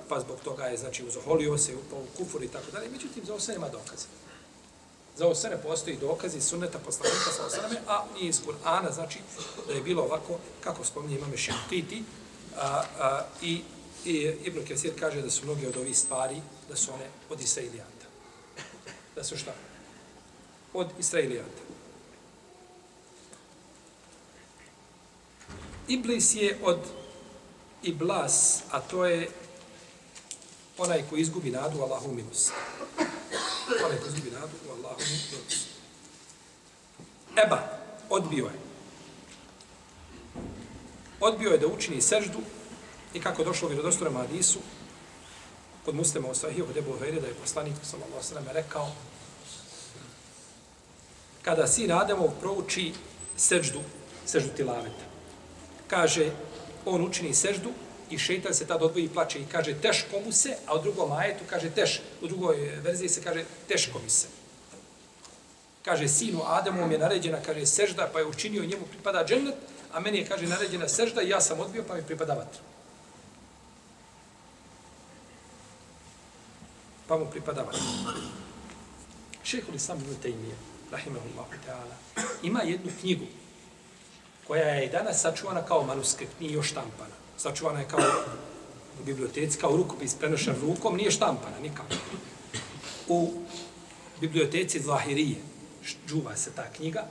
[0.09, 2.89] pa zbog toga je, znači, uzoholio se, upao u kufur i tako dalje.
[2.89, 4.07] Međutim, za ovo sve nema dokaza.
[5.17, 9.19] Za ovo sve ne postoji dokazi sunneta poslanika sa osaname, a nije iz Kur'ana, znači,
[9.67, 12.03] da je bilo ovako, kako spominje imame Šentiti,
[12.57, 13.61] a, a, i,
[14.05, 18.05] i Ibn Kesir kaže da su mnoge od ovih stvari, da su one od Israilijata.
[19.15, 19.53] Da su šta?
[20.77, 21.61] Od Israilijata.
[25.87, 26.79] Iblis je od
[27.83, 29.29] Iblas, a to je
[30.77, 32.51] onaj ko izgubi nadu Allahu milost.
[33.85, 35.67] Onaj ko izgubi nadu Allahu milost.
[37.45, 37.59] Eba,
[38.09, 38.67] odbio je
[41.19, 42.39] odbio je da učini seždu
[43.13, 44.59] i kako došlo u vjerodostorom hadisu
[45.85, 48.91] kod muslima u sahiju kod Ebu Hajre da je poslanik sallallahu sallam rekao
[51.47, 52.91] kada sin Ademov prouči
[53.39, 53.79] seždu,
[54.27, 55.05] seždu tilaveta,
[55.87, 56.31] kaže
[56.83, 57.71] on učini seždu
[58.11, 61.11] i šeitan se tad odvoji i plače i kaže teško mu se, a u drugom
[61.11, 64.27] ajetu kaže teš, u drugoj verziji se kaže teško mi se.
[65.87, 69.55] Kaže sinu Adamu je naređena, kaže sežda, pa je učinio njemu pripada džennet,
[69.93, 72.61] a meni je, kaže, naređena sežda i ja sam odbio, pa mi pripada vatra.
[77.07, 77.79] Pa mu pripada vatra.
[79.43, 83.25] Šehol Islam ibn Taymiye, rahimahullahu ta'ala, ima jednu knjigu
[84.47, 87.15] koja je i danas sačuvana kao manuskript, nije još štampana.
[87.37, 87.99] Sačuvana je kao
[89.01, 91.93] u biblioteci, kao rukopis prenošen rukom, nije štampana nikako.
[93.07, 93.33] U
[94.21, 95.35] biblioteci Zahirije,
[96.07, 97.05] džuva se ta knjiga,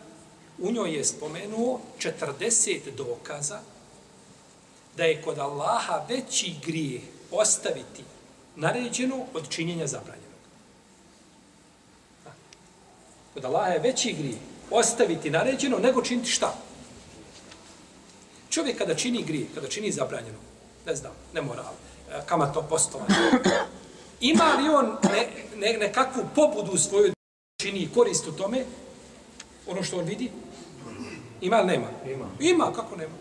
[0.59, 3.61] u njoj je spomenuo 40 dokaza
[4.97, 8.05] da je kod Allaha veći grijeh ostaviti
[8.57, 10.27] naređeno od činjenja zabranjenog.
[12.25, 12.33] Da.
[13.37, 14.39] Kod Allaha je veći grije
[14.71, 16.55] ostaviti naređeno nego činiti šta?
[18.51, 20.39] Čovjek kada čini grije, kada čini zabranjeno,
[20.87, 21.75] ne znam, ne moral,
[22.11, 23.15] e, kamatno postovanje,
[24.21, 27.13] ima li on ne, ne, nekakvu pobudu u svojoj
[27.63, 28.65] čini i korist u tome,
[29.67, 30.31] ono što on vidi?
[31.41, 31.87] Ima li nema?
[32.07, 32.27] Ima.
[32.41, 33.15] Ima, kako nema?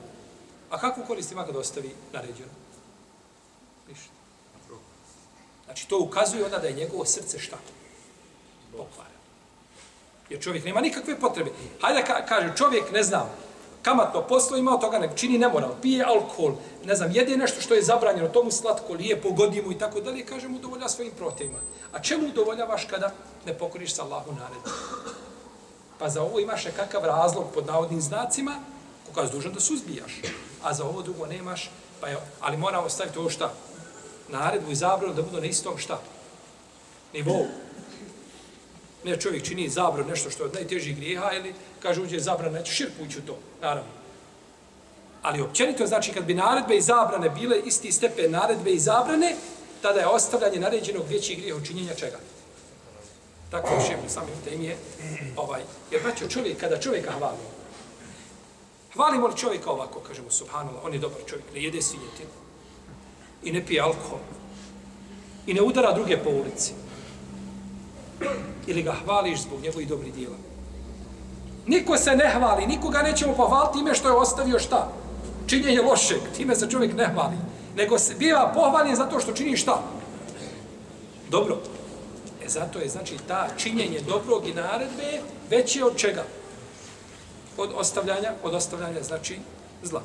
[0.70, 2.52] A kakvu korist ima kada ostavi naređeno?
[3.88, 4.10] Ništa.
[5.66, 7.58] Znači, to ukazuje onda da je njegovo srce šta?
[8.72, 9.15] Pokvareno.
[10.30, 11.52] Jer čovjek nema nikakve potrebe.
[11.82, 13.30] Hajde ka, kaže, čovjek, ne znam,
[13.82, 16.54] kamatno poslo ima od toga, ne čini nemoral, pije alkohol,
[16.86, 20.48] ne znam, jede nešto što je zabranjeno, tomu slatko, lijepo, godimo i tako dalje, kaže
[20.48, 21.60] mu, udovolja svojim protivima.
[21.94, 23.12] A čemu udovoljavaš kada
[23.46, 24.70] ne pokoriš sa Allahu naredu?
[26.00, 28.56] Pa za ovo imaš nekakav razlog pod navodnim znacima,
[29.06, 30.22] koga je dužan da suzbijaš.
[30.64, 31.70] A za ovo drugo nemaš,
[32.02, 33.54] pa je, ali mora ostaviti ovo šta?
[34.30, 36.00] Naredbu i zabranu da budu na istom šta?
[37.14, 37.46] Nivou.
[39.06, 42.72] Ne čovjek čini zabranu nešto što je od najtežih grijeha ili kaže uđe zabrana, neće
[42.72, 43.92] širku ući u to, naravno.
[45.22, 49.36] Ali općenito znači kad bi naredbe i zabrane bile isti stepen naredbe i zabrane,
[49.82, 52.18] tada je ostavljanje naređenog većih grijeha učinjenja čega?
[53.52, 54.78] Tako je šef sami u temi je,
[55.36, 57.38] ovaj, jer braćo čovjek, kada čovjeka hvali,
[58.94, 62.30] hvalimo li čovjeka ovako, kažemo subhanallah, on je dobar čovjek, ne jede svinjetinu
[63.44, 64.20] i ne pije alkohol
[65.48, 66.74] i ne udara druge po ulici,
[68.68, 70.36] ili ga hvališ zbog njegovih dobrih dijela.
[71.68, 74.92] Niko se ne hvali, nikoga nećemo pohvaliti ime što je ostavio šta?
[75.48, 77.36] Činjenje lošeg, time se čovjek ne hvali.
[77.76, 79.84] Nego se biva pohvaljen zato što čini šta?
[81.30, 81.58] Dobro.
[82.46, 86.24] E zato je, znači, ta činjenje dobrog i naredbe veće od čega?
[87.58, 89.40] Od ostavljanja, od ostavljanja, znači,
[89.84, 90.02] zla.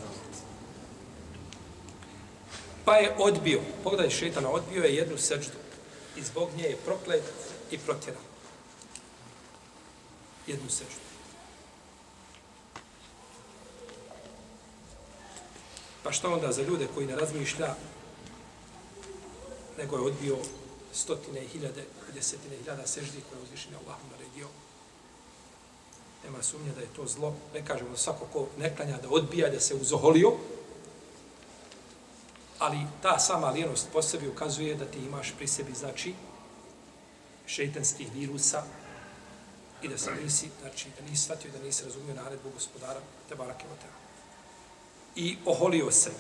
[2.85, 5.59] Pa je odbio, pogledaj šetana, odbio je jednu seđdu
[6.17, 7.23] i zbog nje je proklet
[7.71, 8.19] i protjera.
[10.47, 11.11] Jednu seždu.
[16.03, 17.75] Pa šta onda za ljude koji ne razmišlja,
[19.79, 20.37] nego je odbio
[20.93, 24.49] stotine i hiljade, desetine i hiljada seždi koje je uzvišenje Allahom naredio.
[26.25, 27.35] Nema sumnje da je to zlo.
[27.55, 30.33] Ne kažemo svako ko ne klanja da odbija, da se uzoholio,
[32.59, 36.15] ali ta sama lijenost po sebi ukazuje da ti imaš pri sebi, znači,
[37.51, 38.63] šeitanskih virusa
[39.83, 43.67] i da se nisi, znači da nisi shvatio, da nisi razumio naredbu gospodara te barake
[43.67, 43.77] o.
[45.17, 46.11] I oholio se.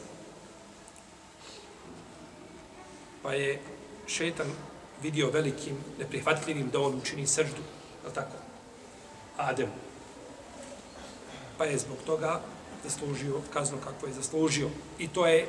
[3.23, 3.63] Pa je
[4.07, 4.47] šeitan
[5.03, 7.63] vidio velikim, neprihvatljivim da on učini srždu,
[8.05, 8.37] je tako?
[9.37, 9.73] Ademu.
[11.59, 12.41] Pa je zbog toga
[12.85, 14.71] zaslužio kaznu kako je zaslužio.
[14.99, 15.49] I to je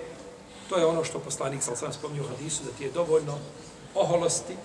[0.72, 3.40] to je ono što poslanik sam sam spomnio u hadisu, da ti je dovoljno
[3.96, 4.56] oholosti,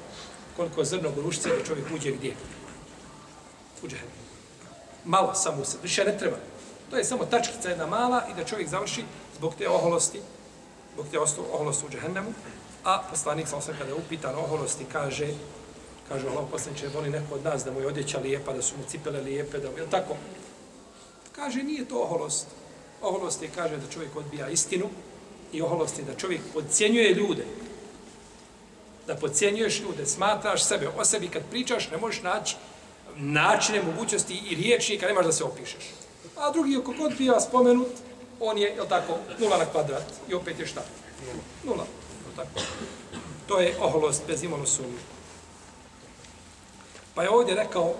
[0.56, 2.34] koliko zrno grušce da čovjek uđe gdje?
[3.82, 4.16] U džehennem.
[5.04, 6.36] Malo samo se, više ne treba.
[6.90, 9.04] To je samo tačkica jedna mala i da čovjek završi
[9.36, 10.20] zbog te oholosti,
[10.94, 11.18] zbog te
[11.52, 12.32] oholosti u džehennemu.
[12.84, 15.28] A poslanik sam kada je upitan oholosti kaže,
[16.08, 18.84] kaže Allah poslaniče, voli neko od nas da mu je odjeća lijepa, da su mu
[18.88, 20.16] cipele lijepe, da mu je tako.
[21.32, 22.46] Kaže, nije to oholost.
[23.02, 24.86] Oholost je, kaže, da čovjek odbija istinu
[25.52, 27.44] i oholost je da čovjek podcjenjuje ljude
[29.06, 32.56] da pocijenjuješ ljude, smatraš sebe, o sebi kad pričaš, ne možeš naći
[33.16, 35.84] načine, mogućnosti i riječi kad nemaš da se opišeš.
[36.36, 37.88] A drugi, ako god bija spomenut,
[38.40, 40.82] on je, je tako, nula na kvadrat i opet je šta?
[41.64, 41.84] Nula.
[42.30, 42.60] Je tako?
[43.48, 44.98] To je oholost bez imalo sumnje.
[47.14, 47.94] Pa je ovdje rekao,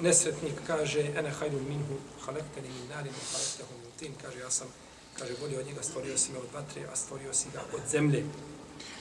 [0.00, 4.68] nesretnik kaže, ene hajdu minhu, halekteni min narin, halektehu min tin, kaže, ja sam,
[5.18, 8.24] kaže, bolje od njega stvorio si me od vatre, a stvorio si ga od zemlje.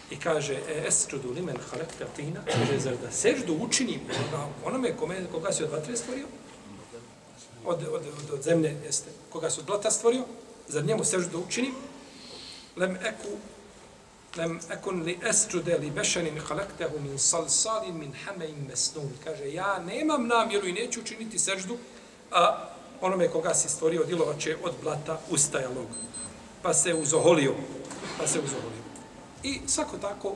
[0.09, 3.99] I kaže, e, esđudu limen halekta tina, kaže, zar da seždu učinim
[4.65, 6.25] onome kome, koga si od vatre stvorio?
[7.65, 9.09] Od, od, od, od zemlje, jeste.
[9.29, 10.23] Koga si od blata stvorio?
[10.67, 11.73] Zar njemu seždu učinim?
[12.75, 13.37] Lem eku,
[14.37, 19.11] lem ekun li esđude li bešanin halektehu min salsalin min hamein mesnun.
[19.23, 21.77] Kaže, ja nemam namjeru i neću učiniti seždu,
[22.31, 22.69] a
[23.01, 25.87] onome koga si stvorio dilovače od blata ustajalog.
[26.61, 27.53] Pa se uzoholio.
[28.17, 28.84] Pa se uzoholio.
[29.45, 30.35] I svako tako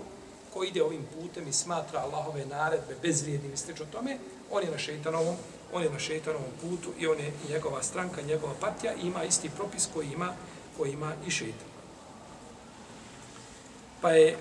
[0.54, 4.17] ko ide ovim putem i smatra Allahove naredbe bezvrijednim i slično tome,
[4.52, 5.36] on je na šeitanovom,
[5.74, 9.50] on je na šeitanovom putu i on je njegova stranka, njegova partija i ima isti
[9.50, 10.34] propis koji ima,
[10.78, 11.67] koji ima i šeitan.
[14.02, 14.38] Pa je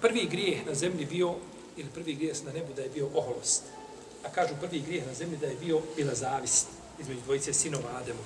[0.00, 1.34] prvi grijeh na zemlji bio,
[1.76, 3.62] ili prvi grijeh na nebu da je bio oholost.
[4.24, 6.66] A kažu prvi grijeh na zemlji da je bio bila zavist
[7.00, 8.24] između dvojice sinova Ademu.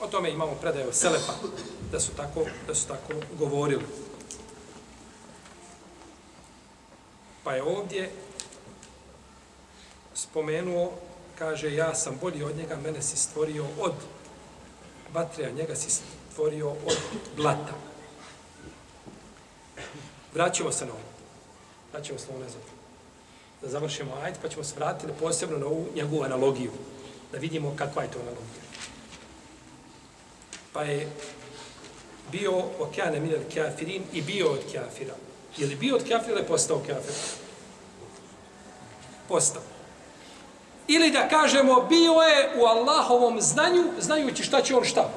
[0.00, 1.34] O tome imamo predaje o Selepa,
[1.92, 3.84] da su tako, da su tako govorili.
[7.44, 8.10] Pa je ovdje
[10.14, 10.92] spomenuo,
[11.38, 13.94] kaže, ja sam bolji od njega, mene si stvorio od
[15.12, 16.98] vatre, a njega si stvorio od
[17.36, 17.74] blata.
[20.34, 21.02] Vraćamo se na ovo.
[21.92, 22.62] Vraćamo se na ovo nazad.
[23.62, 26.72] Da završimo ajd, pa ćemo se vratiti posebno na ovu njegovu analogiju.
[27.32, 28.62] Da vidimo kakva je to analogija.
[30.72, 31.08] Pa je
[32.32, 35.14] bio okeane minel kafirin i bio od kafira.
[35.56, 37.14] Je li bio od kafira ili postao kafir?
[39.28, 39.62] Postao.
[40.88, 45.10] Ili da kažemo, bio je u Allahovom znanju, znajući šta će on šta?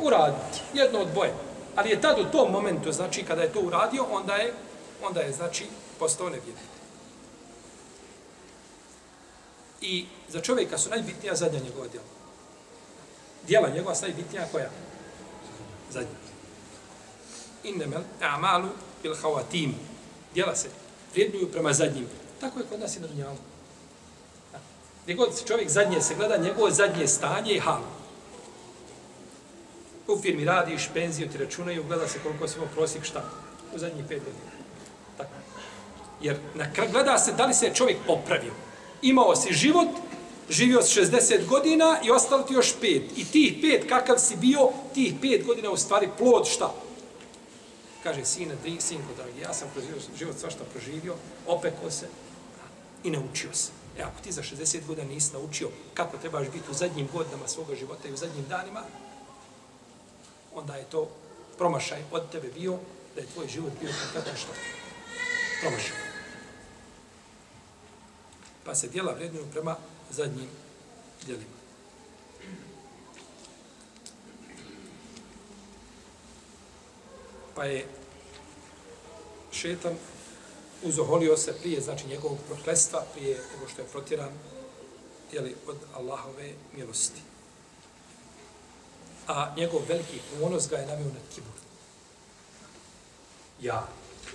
[0.00, 0.60] Uraditi.
[0.74, 1.34] Jedno od boje.
[1.76, 4.52] Ali je tad u tom momentu, znači, kada je to uradio, onda je,
[5.02, 5.66] onda je znači,
[5.98, 6.74] postao nevjernik.
[9.80, 12.06] I za čovjeka su najbitnija zadnja njegova djela.
[13.46, 14.70] Djela njegova su najbitnija koja?
[15.90, 16.18] Zadnja.
[17.64, 18.68] Innemel a'malu
[19.04, 19.72] bil hawatim.
[20.34, 20.68] Djela se
[21.12, 22.06] vrijednuju prema zadnjim.
[22.40, 23.36] Tako je kod nas i na dunjalu.
[25.02, 27.80] Gdje god čovjek zadnje se gleda, njegovo zadnje stanje i hal.
[30.08, 33.24] U firmi radiš, penziju ti računaju, gleda se koliko si imao prosjek šta
[33.74, 34.50] u zadnjih pet godina.
[35.16, 35.30] Tako.
[36.20, 38.52] Jer na kraju gleda se da li se čovjek popravio.
[39.02, 39.88] Imao si život,
[40.50, 43.02] živio si 60 godina i ostalo ti još pet.
[43.16, 46.83] I tih pet, kakav si bio, tih pet godina u stvari plod šta?
[48.04, 49.84] Kaže, sine, dri, sinko, dragi, ja sam kroz
[50.18, 51.14] život svašta proživio,
[51.46, 52.08] opekao se
[53.04, 53.70] i naučio se.
[53.98, 57.74] E, ako ti za 60 godina nisi naučio kako trebaš biti u zadnjim godinama svoga
[57.74, 58.82] života i u zadnjim danima,
[60.54, 61.08] onda je to
[61.58, 62.78] promašaj od tebe bio
[63.14, 64.52] da je tvoj život bio kompletan što?
[65.60, 65.96] Promašaj.
[68.64, 69.76] Pa se dijela vrednuju prema
[70.10, 70.48] zadnjim
[71.26, 71.63] dijelima.
[77.54, 77.86] Pa je
[79.52, 79.94] šetan
[80.82, 84.30] uzoholio se prije, znači njegovog proklestva, prije nego što je protiran,
[85.32, 87.20] jeli, od Allahove milosti.
[89.26, 91.52] A njegov veliki ponos ga je navio na kibur.
[93.60, 93.88] Ja,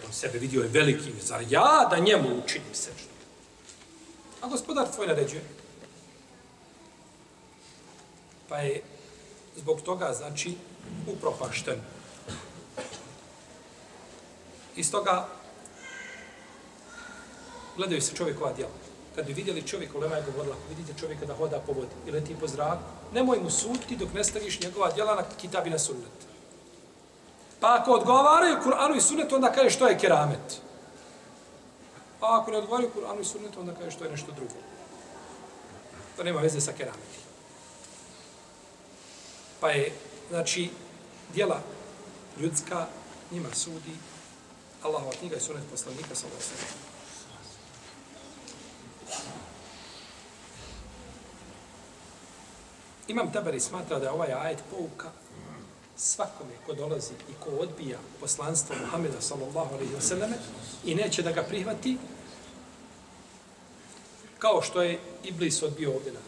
[0.05, 3.09] on sebe vidio je velikim, zar ja da njemu učinim se što?
[4.41, 5.43] A gospodar tvoj naređuje.
[8.49, 8.81] Pa je
[9.57, 10.55] zbog toga, znači,
[11.07, 11.81] upropašten.
[14.79, 15.27] Iz toga
[17.75, 18.71] gledaju se čovjekova djela.
[19.15, 22.11] Kad bi vidjeli čovjek, Lema je govorila, ako vidite čovjeka da hoda po vodi i
[22.11, 25.79] leti po zraku, nemoj mu suditi dok ne staviš njegova djela na kitab i na
[25.79, 26.19] sunnet.
[27.59, 30.61] Pa ako odgovaraju Kur'anu i sunnetu, onda kaže što je keramet.
[32.21, 34.55] A ako ne odgovaraju Kur'anu i sunnetu, onda kaže što je nešto drugo.
[36.17, 37.23] To nema veze sa kerametom.
[39.59, 39.91] Pa je,
[40.29, 40.69] znači,
[41.33, 41.59] djela
[42.37, 42.85] ljudska
[43.31, 43.95] njima sudi
[44.83, 46.35] Allahova knjiga i sunet poslanika sa ovo
[53.07, 55.11] Imam Tabari smatra da je ovaj ajet pouka
[55.97, 60.37] svakome ko dolazi i ko odbija poslanstvo Muhameda sallallahu alaihi wa sallame
[60.85, 61.97] i neće da ga prihvati
[64.39, 66.19] kao što je Iblis odbio ovdje na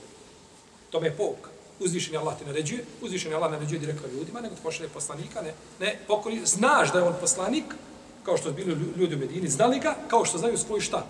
[0.90, 1.50] tome je pouka.
[1.80, 5.42] Uzvišen je Allah ti naređuje, uzvišen je Allah naređuje direktno ljudima, nego ti pošalje poslanika,
[5.42, 7.66] ne, ne pokori, znaš da je on poslanik,
[8.24, 11.06] kao što bili ljudi u Medini, znali ga, kao što znaju svoj šta.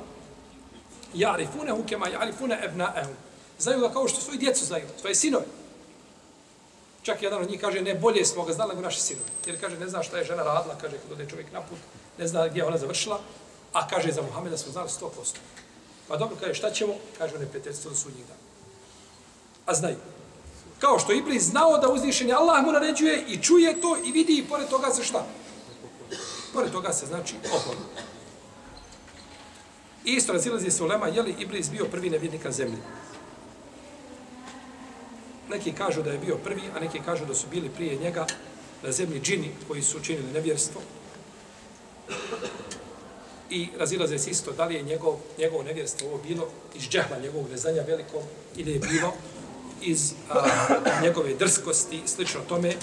[1.13, 3.12] Jarifune hukema, jarifune ebna ehu.
[3.60, 5.45] Znaju ga kao što svoji djecu znaju, svoje sinove.
[7.04, 9.30] Čak jedan od njih kaže, ne, bolje smo ga znali nego naši sinovi.
[9.45, 11.78] Jer kaže, ne zna šta je žena radila, kaže, kada ode čovjek na put,
[12.17, 13.19] ne zna gdje ona završila,
[13.74, 15.08] a kaže, za Muhameda smo znali 100%.
[16.08, 16.93] Pa dobro, kaže, šta ćemo?
[17.17, 18.39] Kaže, on je prijateljstvo do sudnjih dana.
[19.65, 19.95] A znaju.
[20.80, 24.47] Kao što Iblis znao da uzvišenje Allah mu naređuje i čuje to i vidi i
[24.49, 25.26] pored toga se šta?
[26.54, 27.76] Pored toga se znači opon.
[30.06, 32.78] Isto razilazi se u Lema, je li Iblis bio prvi nevjednik na zemlji?
[35.49, 38.26] Neki kažu da je bio prvi, a neki kažu da su bili prije njega
[38.84, 40.82] na zemlji džini koji su učinili nevjerstvo.
[43.49, 47.49] I razilaze se isto da li je njegov, njegov nevjerstvo ovo bilo iz džehla njegovog
[47.49, 48.24] neznanja velikog
[48.56, 49.14] ili je bilo
[49.82, 50.45] iz a,
[51.02, 52.76] njegove drskosti i slično tome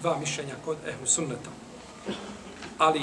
[0.00, 1.61] dva mišljenja kod ehlu sunneta.
[2.82, 3.02] Ali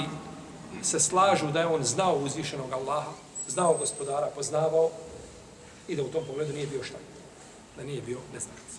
[0.82, 3.12] se slažu da je on znao uzvišenog Allaha,
[3.48, 4.90] znao gospodara, poznavao
[5.88, 6.98] i da u tom pogledu nije bio šta.
[7.76, 8.70] Da nije bio neznanac.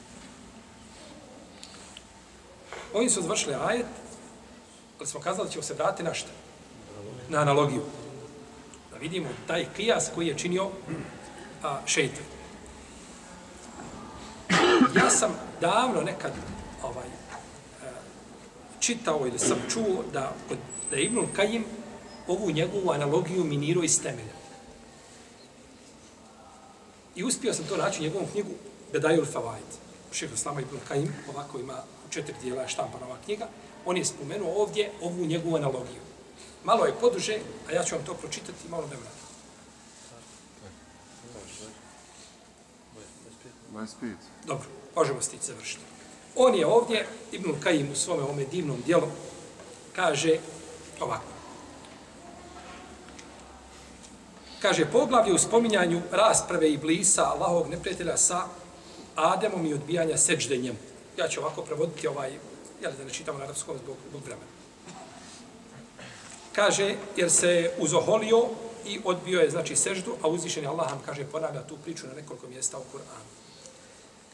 [2.93, 3.86] Oni su završili ajet,
[4.99, 6.30] ali smo kazali da ćemo se vratiti na šta?
[7.30, 7.82] Na analogiju.
[8.91, 10.70] Da vidimo taj kijas koji je činio
[11.64, 12.26] a, šeitan.
[14.95, 15.32] Ja sam
[15.62, 16.32] davno nekad
[16.84, 17.08] ovaj,
[18.82, 20.34] čitao ili sam čuo da,
[20.90, 21.66] da je Ibnul Kajim
[22.28, 24.42] ovu njegovu analogiju minirao iz temelja.
[27.16, 28.50] I uspio sam to naći u njegovom knjigu
[28.92, 29.72] Bedajul Fawajid.
[30.12, 33.48] Šehr Islama ibn Kaim, ovako ima u četiri dijela štampana ova knjiga.
[33.86, 36.02] On je spomenuo ovdje ovu njegovu analogiju.
[36.64, 37.38] Malo je poduže,
[37.70, 39.10] a ja ću vam to pročitati malo vremena.
[43.74, 44.14] 25.
[44.48, 45.91] Dobro, možemo stići završiti.
[46.36, 49.08] On je ovdje, Ibn Kajim u svome ome divnom dijelu,
[49.96, 50.38] kaže
[51.00, 51.32] ovako.
[54.62, 58.46] Kaže, poglavlje u spominjanju rasprave i blisa Allahovog neprijatelja sa
[59.16, 60.78] Ademom i odbijanja seđde njemu.
[61.18, 62.32] Ja ću ovako prevoditi ovaj,
[62.82, 64.52] jel da ne čitamo na arapskom zbog, zbog vremena.
[66.56, 68.46] Kaže, jer se je uzoholio
[68.86, 72.48] i odbio je, znači, seždu, a uzvišeni Allah nam, kaže, ponavlja tu priču na nekoliko
[72.48, 73.26] mjesta u Kur'anu.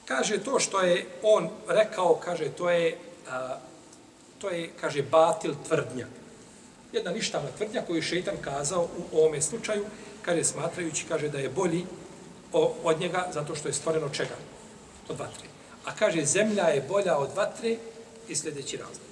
[0.08, 2.98] Kaže, to što je on rekao, kaže, to je,
[3.30, 3.58] a,
[4.40, 6.08] to je, kaže, batil tvrdnja.
[6.94, 9.86] Jedna ništavna tvrdnja koju je šeitan kazao u ovome slučaju,
[10.22, 11.86] kaže, smatrajući, kaže, da je bolji
[12.54, 14.36] o, od njega zato što je stvoreno čega?
[15.10, 15.48] Od vatre.
[15.86, 17.76] A kaže, zemlja je bolja od vatre
[18.28, 19.12] i sljedeći razlog.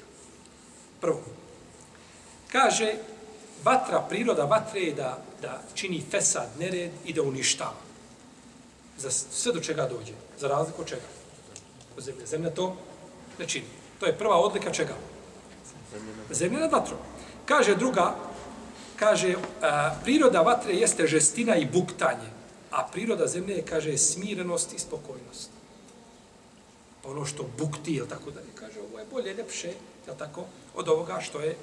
[1.02, 1.24] Prvo,
[2.52, 2.94] kaže,
[3.64, 7.85] vatra, priroda vatre je da, da čini fesad, nered i da uništava.
[8.98, 10.14] Za sve do čega dođe.
[10.40, 11.08] Za razliku od čega?
[11.98, 12.26] Od zemlje.
[12.26, 12.76] Zemlja to
[13.40, 13.66] ne čini.
[14.00, 14.94] To je prva odlika čega?
[16.30, 17.00] Zemlja nad vatrom.
[17.46, 18.16] Kaže druga,
[18.96, 22.30] kaže, a, priroda vatre jeste žestina i buktanje,
[22.72, 25.50] a priroda zemlje je, kaže, smirenost i spokojnost.
[27.04, 29.68] Pa ono što bukti, ili tako da je, kaže, ovo je bolje, ljepše,
[30.08, 31.56] je tako, od ovoga što je,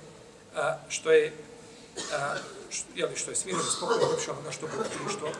[0.56, 1.32] a, što je, e,
[2.14, 2.34] a,
[2.70, 5.32] što, jel, što je smireno, spokojno, ljepše onoga što bukti što,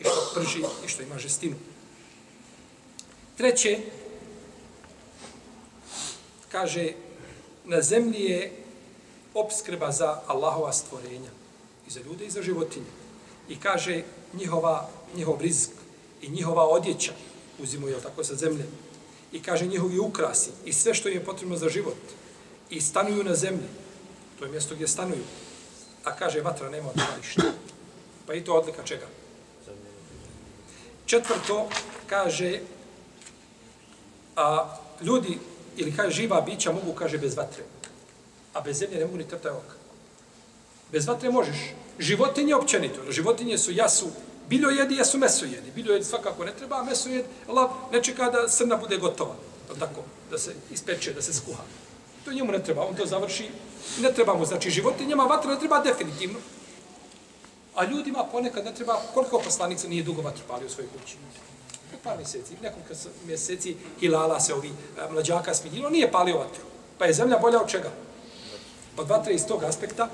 [0.00, 1.56] i što prži i što ima žestinu.
[3.36, 3.78] Treće,
[6.52, 6.92] kaže,
[7.64, 8.52] na zemlji je
[9.34, 11.30] obskrba za Allahova stvorenja
[11.86, 12.90] i za ljude i za životinje.
[13.48, 14.02] I kaže
[14.34, 15.70] njihova, njihov rizik
[16.22, 17.12] i njihova odjeća
[17.58, 18.66] uzimaju tako sa zemlje.
[19.32, 21.96] I kaže njihovi ukrasi i sve što im je potrebno za život.
[22.70, 23.68] I stanuju na zemlji.
[24.38, 25.24] To je mjesto gdje stanuju.
[26.04, 27.42] A kaže vatra nema od ništa.
[28.26, 29.06] Pa i to odlika čega?
[31.08, 31.68] Četvrto,
[32.06, 32.60] kaže,
[34.36, 35.38] a ljudi,
[35.76, 37.64] ili kaže živa bića mogu, kaže, bez vatre.
[38.52, 39.74] A bez zemlje ne mogu ni trtaj oka.
[40.92, 41.56] Bez vatre možeš.
[41.98, 43.12] Životinje općenito.
[43.12, 44.10] Životinje su jasu,
[44.48, 45.70] bilo jedi, jesu meso jedi.
[45.74, 49.34] Bilo jedi svakako ne treba, a meso jedi, lav, ne čeka da srna bude gotova.
[49.78, 51.62] Tako, da se ispeče, da se skuha.
[52.24, 53.48] To njemu ne treba, on to završi.
[54.00, 56.38] Ne treba mu, znači životinjama vatra ne treba definitivno.
[57.78, 61.16] A ljudima ponekad ne treba, koliko poslanica nije dugo vatru palio u svojoj kući?
[62.02, 62.94] Par mjeseci, nekoliko
[63.26, 66.62] mjeseci hilala se ovi e, mlađaka smiljilo, nije palio vatru.
[66.98, 67.90] Pa je zemlja bolja od čega?
[68.96, 70.08] Od vatre iz tog aspekta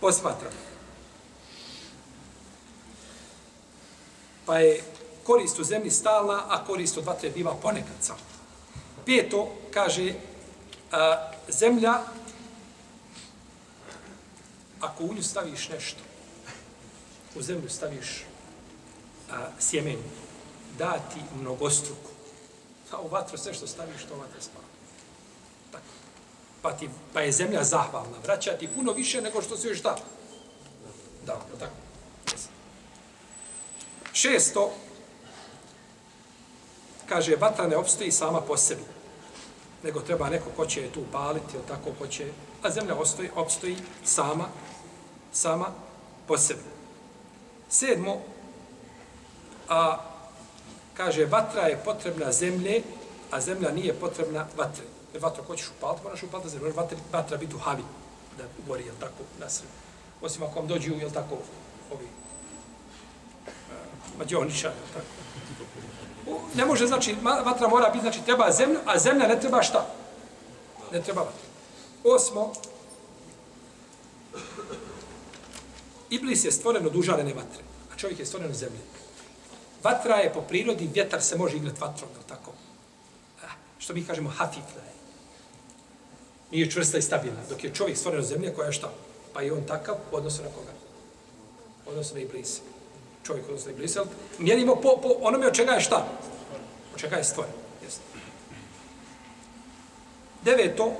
[0.00, 0.50] posmatra.
[4.46, 4.82] Pa je
[5.24, 8.20] korist u zemlji stalna, a korist od vatre biva ponekad samo.
[9.06, 10.14] Peto, kaže,
[10.92, 12.00] a, zemlja,
[14.80, 16.07] ako u nju staviš nešto,
[17.38, 18.24] u zemlju staviš
[19.30, 20.02] a, sjemenu,
[20.78, 22.10] dati mnogostruku.
[22.92, 24.64] A u vatru sve što staviš, to vatra spava.
[25.72, 25.84] Tako.
[26.62, 28.18] Pa, ti, pa je zemlja zahvalna.
[28.24, 29.96] Vraća ti puno više nego što si još da.
[31.26, 31.72] Da, tako.
[34.12, 34.72] Šesto,
[37.08, 38.82] kaže, vatra ne obstoji sama po sebi,
[39.82, 42.32] nego treba neko ko će je tu paliti, ili tako ko će,
[42.62, 44.48] a zemlja ostoji, obstoji sama,
[45.32, 45.66] sama
[46.26, 46.77] po sebi.
[47.68, 48.20] Sedmo,
[49.68, 49.98] a,
[50.94, 52.82] kaže, vatra je potrebna zemlje,
[53.30, 54.84] a zemlja nije potrebna vatre.
[55.12, 57.82] Jer vatra ko ćeš upaliti, moraš upaliti zemlju, vatra, vatra biti u havi,
[58.38, 59.72] da gori, jel tako, na srebi.
[60.22, 61.34] Osim ako vam dođu, jel tako,
[61.92, 62.08] ovi,
[64.20, 65.06] uh, jel tako.
[66.26, 69.86] U, ne može, znači, vatra mora biti, znači, treba zemlju, a zemlja ne treba šta?
[70.92, 71.48] Ne treba vatra.
[72.04, 72.52] Osmo,
[76.10, 78.80] Iblis je stvoren od užarene vatre, a čovjek je stvoren od zemlje.
[79.82, 82.52] Vatra je po prirodi, vjetar se može igrati vatrom, je tako?
[83.44, 84.94] Ah, što mi kažemo, hafifna je.
[86.50, 88.92] Nije čvrsta i stabilna, dok je čovjek stvoren od zemlje koja je šta?
[89.32, 90.72] Pa i on takav u odnosu na koga?
[91.86, 92.60] U odnosu na Iblis.
[93.26, 93.96] Čovjek u odnosu na Iblis.
[94.38, 96.06] Mjerimo po, po onome od čega je šta?
[96.94, 97.52] Od čega je stvoren.
[97.82, 98.02] Jeste.
[100.44, 100.92] Deveto,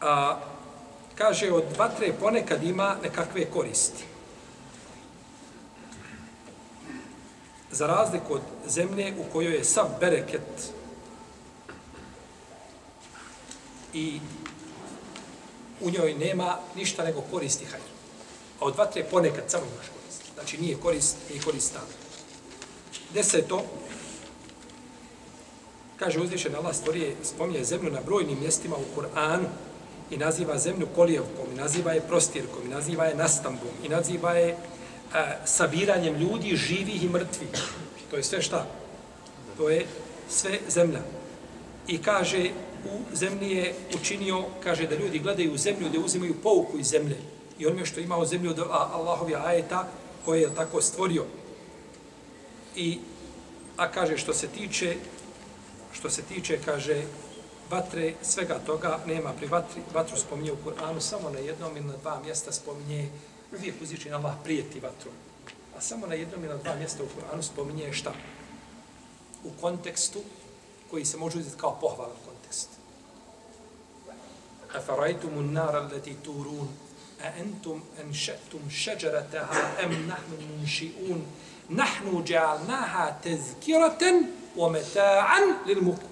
[0.00, 0.40] a,
[1.22, 4.04] kaže, od vatre ponekad ima nekakve koristi.
[7.70, 10.72] Za razliku od zemlje u kojoj je sav bereket
[13.94, 14.20] i
[15.80, 17.82] u njoj nema ništa nego koristi hajr.
[18.60, 20.22] A od vatre ponekad samo imaš korist.
[20.34, 21.94] Znači nije korist, nije korist stalno.
[23.14, 23.64] Deseto,
[25.96, 29.46] kaže uzvišen Allah stvorije, spominje zemlju na brojnim mjestima u Kur'anu
[30.12, 34.48] i naziva zemlju kolijevkom, i naziva je prostirkom, i naziva je nastambom, i naziva je
[34.48, 34.56] e,
[35.14, 37.48] a, sabiranjem ljudi živih i mrtvih.
[38.10, 38.66] To je sve šta?
[39.56, 39.86] To je
[40.28, 41.00] sve zemlja.
[41.88, 42.50] I kaže,
[42.84, 47.16] u zemlji je učinio, kaže da ljudi gledaju u zemlju, da uzimaju pouku iz zemlje.
[47.58, 49.88] I on je što imao zemlju od Allahovi ajeta
[50.24, 51.24] koje je tako stvorio.
[52.76, 52.98] I,
[53.76, 54.96] a kaže, što se tiče,
[55.92, 57.02] što se tiče, kaže,
[57.69, 59.81] vatre, svega toga nema pri vatri.
[59.93, 63.09] Vatru spominje u Kur'anu samo na jednom ili na dva mjesta spominje,
[63.57, 65.11] uvijek uzviči na Allah prijeti vatru.
[65.77, 68.13] A samo na jednom ili na dva mjesta u Kur'anu spominje šta?
[69.43, 70.19] U kontekstu
[70.91, 72.69] koji se može uzeti kao pohvalan kontekst.
[74.75, 76.77] أفرأيتم النار التي تورون
[77.21, 81.25] أأنتم أنشأتم شجرتها أم نحن المنشئون
[81.69, 84.13] نحن جعلناها تذكرة
[84.57, 86.10] ومتاعا للمقوين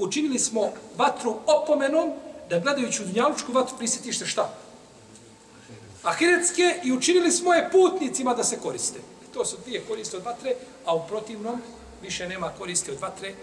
[0.00, 2.12] Učinili smo vatru opomenom
[2.50, 4.54] da gledajući u dunjalučku vatru prisjetiš se šta?
[6.02, 8.98] Ahiretske i učinili smo je putnicima da se koriste.
[8.98, 10.54] I to su dvije koriste od vatre,
[10.86, 11.62] a u protivnom
[12.02, 13.34] više nema koriste od vatre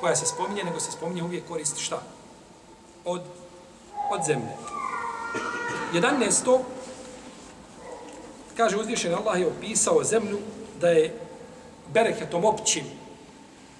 [0.00, 2.02] koja se spominje, nego se spominje uvijek koristi šta?
[3.04, 3.22] Od,
[4.10, 4.56] od zemlje.
[5.94, 6.58] 11.
[8.56, 10.38] Kaže uzvišen Allah je opisao zemlju
[10.80, 11.18] da je
[11.92, 12.84] bereketom općim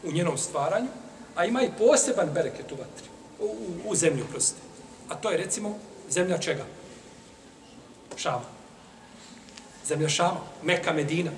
[0.04, 0.88] u njenom stvaranju,
[1.34, 3.08] a ima i poseban bereket u vatri,
[3.40, 4.60] u, u, u zemlju proste.
[5.08, 5.78] A to je recimo
[6.10, 6.64] zemlja čega?
[8.16, 8.44] Šama.
[9.86, 11.30] Zemlja Šama, Meka, Medina,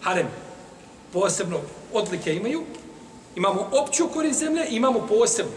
[0.00, 0.28] Harem.
[1.12, 1.60] Posebno
[1.92, 2.62] odlike imaju.
[3.36, 5.52] Imamo opću korist zemlje, imamo posebno.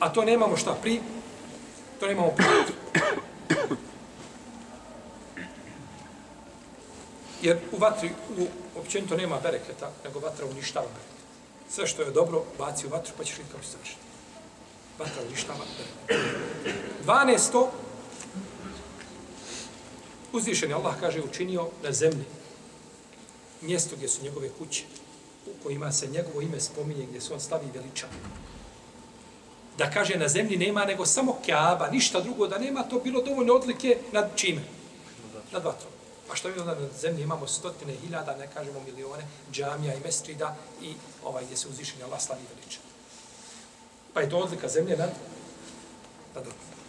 [0.00, 1.00] A to nemamo šta pri?
[2.00, 2.46] To nemamo pri.
[7.42, 8.46] Jer u vatri, u,
[8.78, 11.13] općenito nema bereketa, nego vatra uništava bereket.
[11.70, 14.00] Sve što je dobro, baci u vatru, pa ćeš vidjeti kako se završiti.
[14.98, 15.64] Vatra uništava
[16.08, 16.26] bereket.
[17.06, 17.66] 12.
[20.32, 22.24] Uzvišen je Allah, kaže, učinio na zemlji
[23.60, 24.84] mjesto gdje su njegove kuće,
[25.46, 28.08] u kojima se njegovo ime spominje, gdje se on slavi veličan.
[29.78, 33.54] Da kaže, na zemlji nema nego samo kjaba, ništa drugo da nema, to bilo dovoljno
[33.54, 34.62] odlike nad čime?
[35.52, 35.93] Nad vatrom.
[36.28, 40.56] Pa što mi onda na zemlji imamo stotine hiljada, ne kažemo milione, džamija i mestrida
[40.82, 40.94] i
[41.24, 42.78] ovaj gdje se uzvišen je Allah slavi veliča.
[44.14, 45.10] Pa je to odlika zemlje nad,
[46.34, 46.44] nad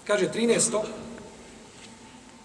[0.08, 0.86] Kaže 13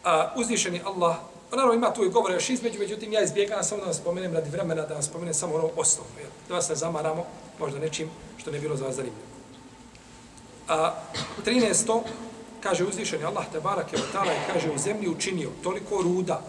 [0.04, 1.16] a, uzvišeni Allah,
[1.50, 4.34] pa naravno ima tu i govore još između, međutim ja izbjegam samo da vam spomenem
[4.34, 7.26] radi vremena, da vam spomenem samo ono osnovno, jer da vas ne zamaramo,
[7.58, 9.26] možda nečim što ne bilo za vas zanimljivo.
[10.68, 10.94] A
[11.46, 12.00] 13.
[12.60, 16.42] kaže uzvišeni Allah, te barake je i kaže u zemlji učinio toliko ruda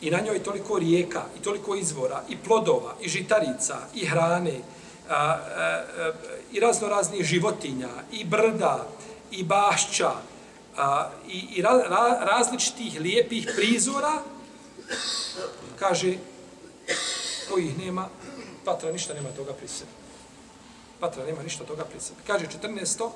[0.00, 4.60] i na njoj toliko rijeka i toliko izvora i plodova i žitarica i hrane
[5.08, 6.12] a, a, a,
[6.52, 8.86] i razno raznih životinja i brda
[9.30, 10.12] i bašća
[10.76, 14.22] a, i, i ra, ra, različitih lijepih prizora,
[15.78, 16.14] kaže,
[17.50, 18.08] kojih nema,
[18.64, 19.90] patra ništa nema toga pri sebi.
[21.00, 22.20] Patra nema ništa toga pri sebi.
[22.26, 23.10] Kaže 14.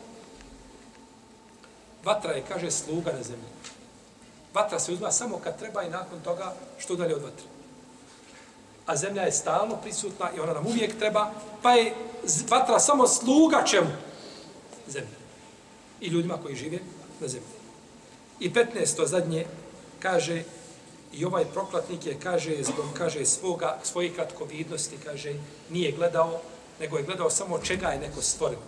[2.05, 3.49] Vatra je, kaže, sluga na zemlji.
[4.55, 7.47] Vatra se uzma samo kad treba i nakon toga što dalje od vatre.
[8.87, 11.33] A zemlja je stalno prisutna i ona nam uvijek treba,
[11.63, 11.95] pa je
[12.51, 13.91] vatra samo sluga čemu?
[14.87, 15.19] Zemlja.
[16.01, 16.79] I ljudima koji žive
[17.21, 17.49] na zemlji.
[18.41, 19.07] I 15.
[19.07, 19.47] zadnje
[20.01, 20.43] kaže
[21.13, 25.35] i ovaj proklatnik je kaže zbog kaže svoga svoje kratkovidnosti kaže
[25.71, 26.41] nije gledao
[26.81, 28.59] nego je gledao samo čega je neko stvoren.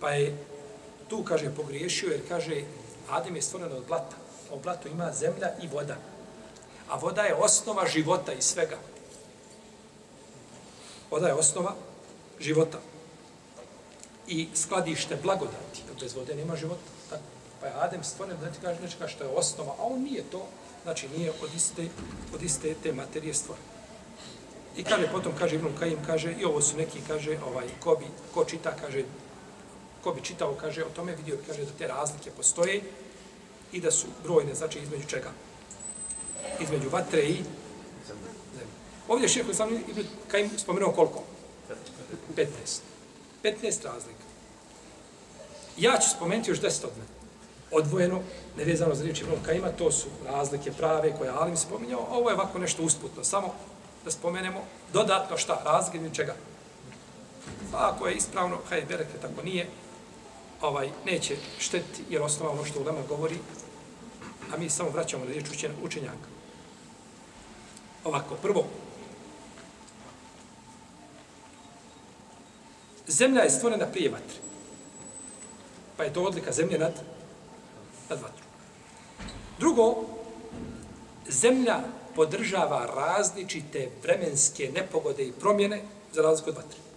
[0.00, 0.46] Pa je
[1.08, 2.62] tu kaže pogriješio jer kaže
[3.08, 4.16] Adem je stvoren od blata
[4.52, 5.96] o blatu ima zemlja i voda.
[6.88, 8.76] A voda je osnova života i svega.
[11.10, 11.74] Voda je osnova
[12.40, 12.78] života.
[14.26, 15.82] I skladište blagodati.
[16.00, 16.82] Bez vode nema života.
[17.10, 17.22] Tako.
[17.60, 20.22] Pa je Adem stvoren da ti kaže znači nečega što je osnova, a on nije
[20.22, 20.46] to,
[20.82, 21.88] znači nije od iste,
[22.34, 23.62] od iste te materije stvoren.
[24.76, 28.06] I kaže, potom kaže Ibn Kajim, kaže, i ovo su neki, kaže, ovaj, ko, bi,
[28.34, 29.04] ko čita, kaže,
[30.02, 32.82] ko bi čitao, kaže, o tome vidio, kaže, da te razlike postoje
[33.72, 35.30] i da su brojne, znači, između čega?
[36.60, 37.36] Između vatre i
[38.06, 38.30] zemlje.
[39.08, 41.22] Ovdje šeho sam Ibn Kajim spomenuo koliko?
[42.36, 42.46] 15.
[43.42, 44.24] 15 razlika.
[45.76, 47.18] Ja ću spomenuti još 10 od mene
[47.70, 48.20] odvojeno,
[48.56, 52.58] nevezano za riječi Ibn Kajima, to su razlike prave koje Alim spominjao, ovo je ovako
[52.58, 53.54] nešto usputno, samo
[54.04, 56.34] da spomenemo dodatno šta, razlike čega.
[57.72, 59.66] Pa ako je ispravno, hajde bereke, tako nije,
[60.60, 63.38] ovaj, neće štetiti, jer osnova ono što Ulema govori,
[64.54, 65.46] a mi samo vraćamo na riječ
[65.82, 66.28] učenjaka.
[68.04, 68.66] Ovako, prvo,
[73.08, 74.38] zemlja je stvorena prije vatre.
[75.96, 77.02] Pa je to odlika zemlje nad,
[78.08, 78.44] nad vatru.
[79.58, 79.94] Drugo,
[81.28, 81.80] zemlja
[82.14, 85.82] podržava različite vremenske nepogode i promjene
[86.12, 86.87] za razliku od vatre.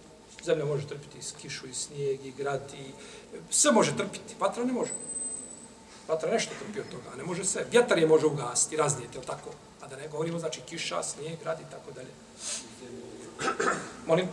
[0.44, 2.92] Zemlja može trpiti i kišu i snijeg i grad i
[3.50, 4.34] sve može trpiti.
[4.40, 4.90] Vatra ne može.
[6.08, 7.64] Vatra nešto trpi od toga, a ne može sve.
[7.70, 9.50] Vjetar je može ugasiti, raznijeti, ili tako?
[9.82, 12.10] A da ne govorimo, znači, kiša, snijeg, grad i tako dalje.
[14.06, 14.28] Molim?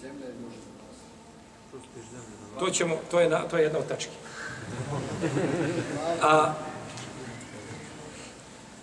[0.00, 0.56] Zemlja može.
[2.58, 4.12] To ćemo, to je, na, to je jedna od tački.
[6.22, 6.54] A,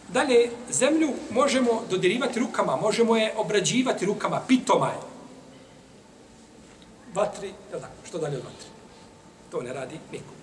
[0.07, 5.06] dalje, zemlju možemo dodirivati rukama, možemo je obrađivati rukama, pitoma je.
[7.17, 8.69] Vatri, jel tako, što dalje od vatri?
[9.51, 10.33] To ne radi niko.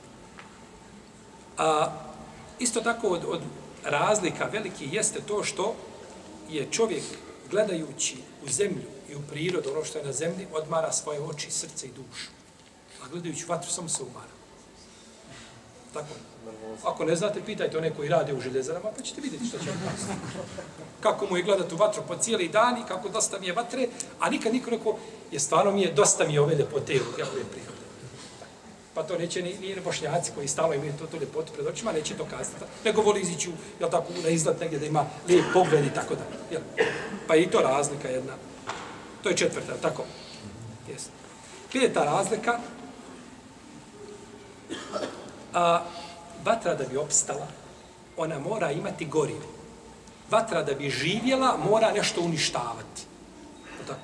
[1.59, 1.93] A,
[2.59, 3.41] isto tako od, od
[3.85, 5.75] razlika veliki jeste to što
[6.51, 7.03] je čovjek
[7.51, 11.87] gledajući u zemlju i u prirodu, ono što je na zemlji, odmara svoje oči, srce
[11.87, 12.31] i dušu.
[13.03, 14.34] A gledajući vatru, samo se umara.
[15.95, 16.15] Tako.
[16.85, 19.79] Ako ne znate, pitajte one koji rade u željezarama, pa ćete vidjeti što će vam
[19.91, 20.13] pasiti.
[21.01, 23.89] Kako mu je gledati u vatru po cijeli dan i kako dosta mi je vatre,
[24.21, 24.97] a nikad niko rekao,
[25.33, 27.85] je stvarno mi je, dosta mi je ove ljepote, kako je prirode.
[28.95, 32.15] Pa to neće ni, ni bošnjaci koji stalo imaju to, to ljepotu pred očima, neće
[32.15, 32.65] to kazati.
[32.85, 36.15] Nego voli izići, u, jel tako, na izlet negdje da ima lijep pogled i tako
[36.15, 36.23] da.
[36.51, 36.63] Jel?
[37.29, 38.33] Pa i to razlika jedna.
[39.23, 40.05] To je četvrta, tako?
[40.89, 41.13] Jesno.
[41.73, 42.59] Peta razlika,
[45.55, 45.83] a,
[46.45, 47.47] vatra da bi opstala,
[48.17, 49.47] ona mora imati gorivo.
[50.31, 53.03] Vatra da bi živjela, mora nešto uništavati.
[53.87, 54.01] Tako?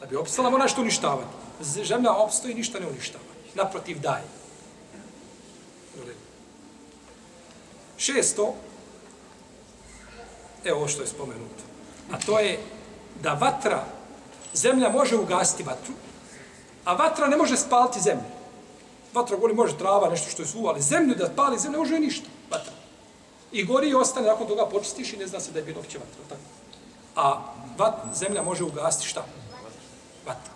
[0.00, 1.28] Da bi opstala, mora nešto uništavati.
[1.60, 3.24] Zemlja opstoji, ništa ne uništava.
[3.54, 4.24] Naprotiv, daje.
[8.00, 8.54] Šesto,
[10.64, 11.62] evo ovo što je spomenuto,
[12.12, 12.60] a to je
[13.22, 13.84] da vatra,
[14.54, 15.92] zemlja može ugasiti vatru,
[16.84, 18.39] a vatra ne može spaliti zemlju.
[19.14, 21.98] Vatra gori može trava, nešto što je suvo, ali zemlju da pali, zemlja ne može
[21.98, 22.28] ništa.
[22.50, 22.72] Vatra.
[23.52, 25.98] I gori i ostane, nakon toga počistiš i ne zna se da je bilo uopće
[25.98, 26.22] vatra.
[26.28, 26.40] Tako.
[27.16, 27.42] A
[27.78, 29.26] vat, zemlja može ugasiti šta?
[30.26, 30.52] Vatra.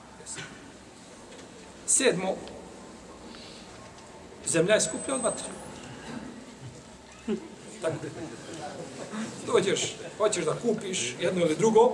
[1.87, 2.35] Sedmo,
[4.47, 5.49] zemlja je skuplja od vatre.
[7.83, 7.97] Tako.
[9.47, 11.93] Dođeš, hoćeš da kupiš jedno ili drugo,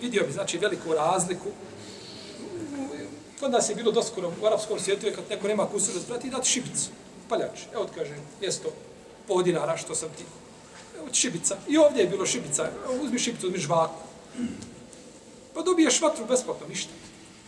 [0.00, 1.48] vidio bi znači veliku razliku.
[3.40, 6.30] Kod nas je bilo doskoro u arapskom svijetu je kad neko nema kusur da sprati,
[6.30, 6.90] dati šibicu,
[7.28, 7.60] paljač.
[7.74, 8.68] Evo ti kaže, mjesto
[9.28, 10.24] pol dinara što sam ti.
[10.98, 11.56] Evo ti šibica.
[11.68, 12.70] I ovdje je bilo šibica.
[12.84, 14.00] Evo, uzmi šibicu, uzmi žvaku.
[15.54, 16.90] Pa dobiješ vatru besplatno, ništa.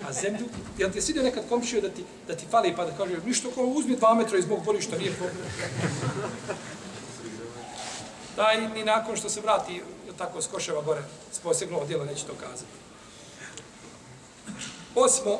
[0.09, 0.47] A zemlju,
[0.78, 3.49] jel ti je svidio nekad komšio da ti, da ti fali pa da kaže, ništa
[3.55, 5.45] ko uzmi dva metra iz mog borišta, nije problem.
[8.36, 9.82] Taj ni nakon što se vrati,
[10.18, 12.70] tako, s Koševa gore, s posebnog neće to kazati.
[14.95, 15.38] Osmo,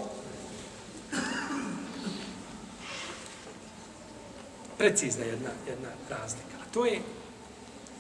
[4.81, 6.57] precizna jedna, jedna razlika.
[6.63, 7.01] A to je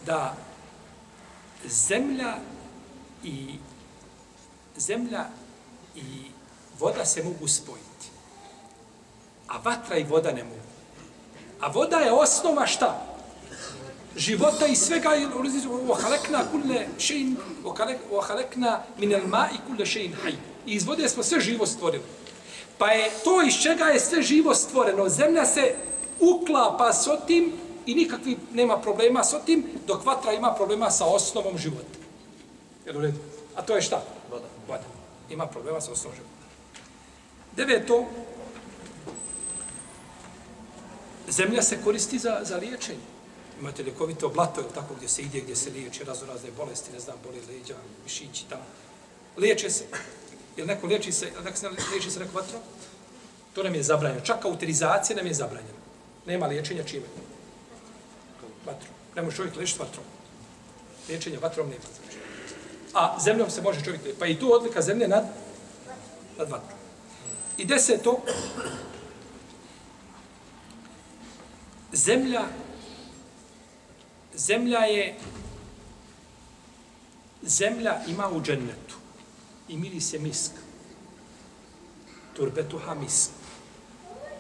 [0.06, 0.36] da
[1.68, 2.36] zemlja
[3.24, 3.58] i
[4.76, 5.24] zemlja
[5.96, 6.30] i
[6.78, 8.06] voda se mogu spojiti.
[9.48, 10.70] A vatra i voda ne mogu.
[11.60, 13.06] A voda je osnova šta?
[14.16, 15.26] Života i svega i
[15.88, 17.36] ohalekna kulle šein
[18.10, 20.32] ohalekna minel ma i kulle šein haj.
[20.66, 22.04] I iz vode smo sve živo stvorili.
[22.80, 25.08] Pa je to iz čega je sve živo stvoreno.
[25.08, 25.74] Zemlja se
[26.20, 27.52] uklapa s otim
[27.86, 31.98] i nikakvi nema problema s otim, dok vatra ima problema sa osnovom života.
[32.86, 33.18] Jel u redu?
[33.56, 34.02] A to je šta?
[34.30, 34.46] Voda.
[34.68, 34.84] Voda.
[35.30, 36.46] Ima problema sa osnovom života.
[37.56, 38.06] Deveto,
[41.28, 43.06] zemlja se koristi za, za liječenje.
[43.60, 47.16] Imate ljekovito blato, tako, gdje se ide, gdje se liječi razno razne bolesti, ne znam,
[47.24, 47.74] boli leđa,
[48.04, 48.64] mišići tamo.
[49.36, 49.84] Liječe se.
[50.56, 52.58] Jer neko liječi se, neko se liječi se neko vatro?
[53.54, 54.24] To nam je zabranjeno.
[54.24, 55.78] Čak kauterizacija nam je zabranjena.
[56.26, 57.06] Nema liječenja čime?
[58.66, 58.94] Vatrom.
[59.16, 60.04] Ne može čovjek liječiti vatrom.
[61.08, 61.80] Liječenja vatrom nema.
[61.80, 62.18] Znači.
[62.94, 64.20] A zemljom se može čovjek liječiti.
[64.20, 65.24] Pa i tu odlika zemlje nad,
[66.38, 66.78] nad vatrom.
[67.56, 68.22] I deseto,
[71.92, 72.42] zemlja,
[74.34, 75.16] zemlja je,
[77.42, 79.00] zemlja ima u džennetu
[79.70, 80.52] i miris je misk.
[82.36, 83.30] Turbetuha misk.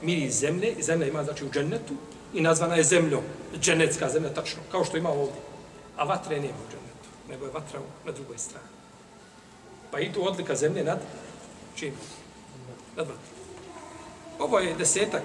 [0.02, 1.94] Miris zemlje, i zemlja ima znači u džennetu
[2.34, 3.22] i nazvana je zemljom,
[3.60, 5.40] džennetska zemlja, tačno, kao što ima ovdje.
[5.96, 8.66] A vatre nema u džennetu, nego je vatra na drugoj strani.
[9.90, 10.98] Pa i tu odlika zemlje nad
[11.76, 11.94] čim?
[12.96, 13.40] Nad vatrom.
[14.38, 15.22] Ovo je desetak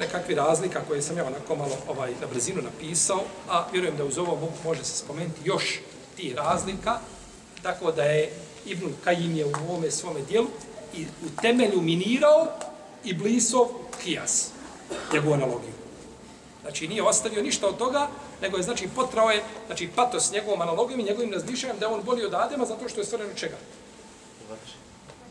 [0.00, 4.18] nekakvi razlika koje sam ja onako malo ovaj, na brzinu napisao, a vjerujem da uz
[4.18, 5.80] ovo može se spomenuti još
[6.16, 6.98] ti razlika,
[7.62, 8.32] tako da je
[8.68, 10.46] Ibn Kajim je u ovome svome dijelu
[10.94, 12.46] i u temelju minirao
[13.04, 13.66] i blisov
[14.02, 14.50] kijas,
[15.12, 15.72] njegovu analogiju.
[16.62, 18.08] Znači nije ostavio ništa od toga,
[18.42, 22.02] nego je znači potrao je, znači patos njegovom analogijom i njegovim razmišljanjem da je on
[22.02, 23.56] bolji od Adema zato što je stvoren od čega?
[24.48, 24.60] Zato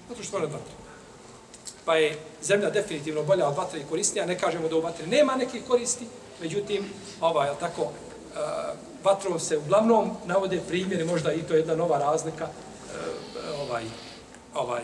[0.09, 0.73] što je stvoren od vatre.
[1.85, 5.35] Pa je zemlja definitivno bolja od vatre i korisnija, ne kažemo da u vatre nema
[5.35, 6.05] nekih koristi,
[6.41, 6.85] međutim,
[7.21, 7.89] ovaj, tako, uh,
[9.03, 12.47] vatrom se uglavnom navode primjeri, možda i to je jedna nova razlika,
[13.77, 13.85] ovaj,
[14.53, 14.83] ovaj,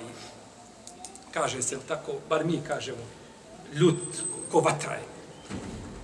[1.34, 3.04] kaže se tako, bar mi kažemo,
[3.74, 5.04] ljut ko vatra je,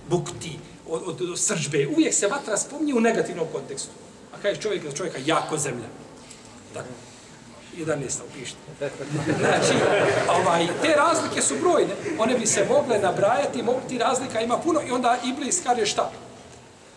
[0.08, 1.86] bukti, od, od, od srđbe.
[1.86, 3.90] Uvijek se vatra spominje u negativnom kontekstu.
[4.34, 5.88] A kaže čovjek za čovjeka jako zemlja.
[6.74, 6.88] Tako.
[7.78, 8.20] 11.
[8.28, 8.58] upišite.
[9.38, 9.74] Znači,
[10.28, 11.94] ovaj, te razlike su brojne.
[12.18, 16.10] One bi se mogle nabrajati, mogu ti razlika ima puno i onda Iblis kaže šta?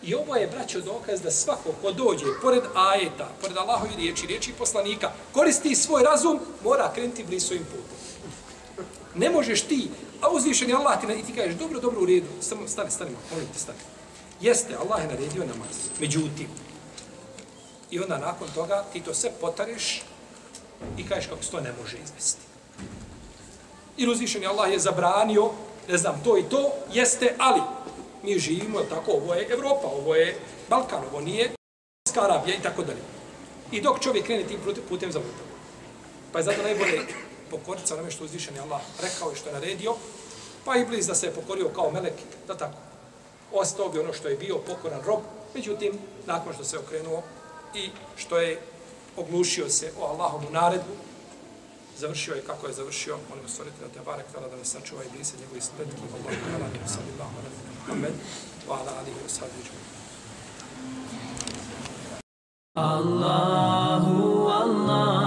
[0.06, 4.52] I ovo je, braćo, dokaz da svako ko dođe, pored ajeta, pored Allahovi riječi, riječi
[4.58, 7.96] poslanika, koristi svoj razum, mora krenuti bliz svojim putom.
[9.14, 9.90] Ne možeš ti,
[10.20, 13.10] a uzvišen je Allah ti i ti kažeš, dobro, dobro, u redu, samo stani, stani,
[13.30, 13.78] molim te, stani.
[14.40, 15.76] Jeste, Allah je naredio namaz.
[16.00, 16.48] Međutim,
[17.90, 20.02] i onda nakon toga ti to sve potareš
[20.98, 22.40] i kažeš kako se to ne može izvesti.
[23.96, 25.50] I uzvišen je Allah je zabranio,
[25.88, 27.60] ne znam, to i to, jeste, ali
[28.24, 31.50] mi živimo, tako, ovo je Evropa, ovo je Balkan, ovo nije
[32.20, 33.02] Arabija i tako dalje.
[33.72, 35.46] I dok čovjek krene tim putem za lutom.
[36.32, 37.00] Pa je zato najbolje
[37.50, 39.94] pokoriti sa onome što uzvišen je Allah rekao i što je naredio,
[40.64, 42.14] pa i bliz da se je pokorio kao melek,
[42.46, 42.78] da tako.
[43.52, 45.20] Ostao bi ono što je bio pokoran rob,
[45.54, 47.22] međutim, nakon što se okrenuo
[47.74, 48.60] i što je
[49.16, 50.94] oglušio se o Allahomu naredbu,
[51.98, 55.16] završio je kako je završio, molim stvoriti da te barek tala da ne sačuva i
[55.16, 58.16] blise njegovi spretki, Allahu Allah, alihi wa sallallahu ala Muhammed
[58.64, 59.76] wa ala alihi wa sahbihi.
[62.80, 65.23] Allahu Allah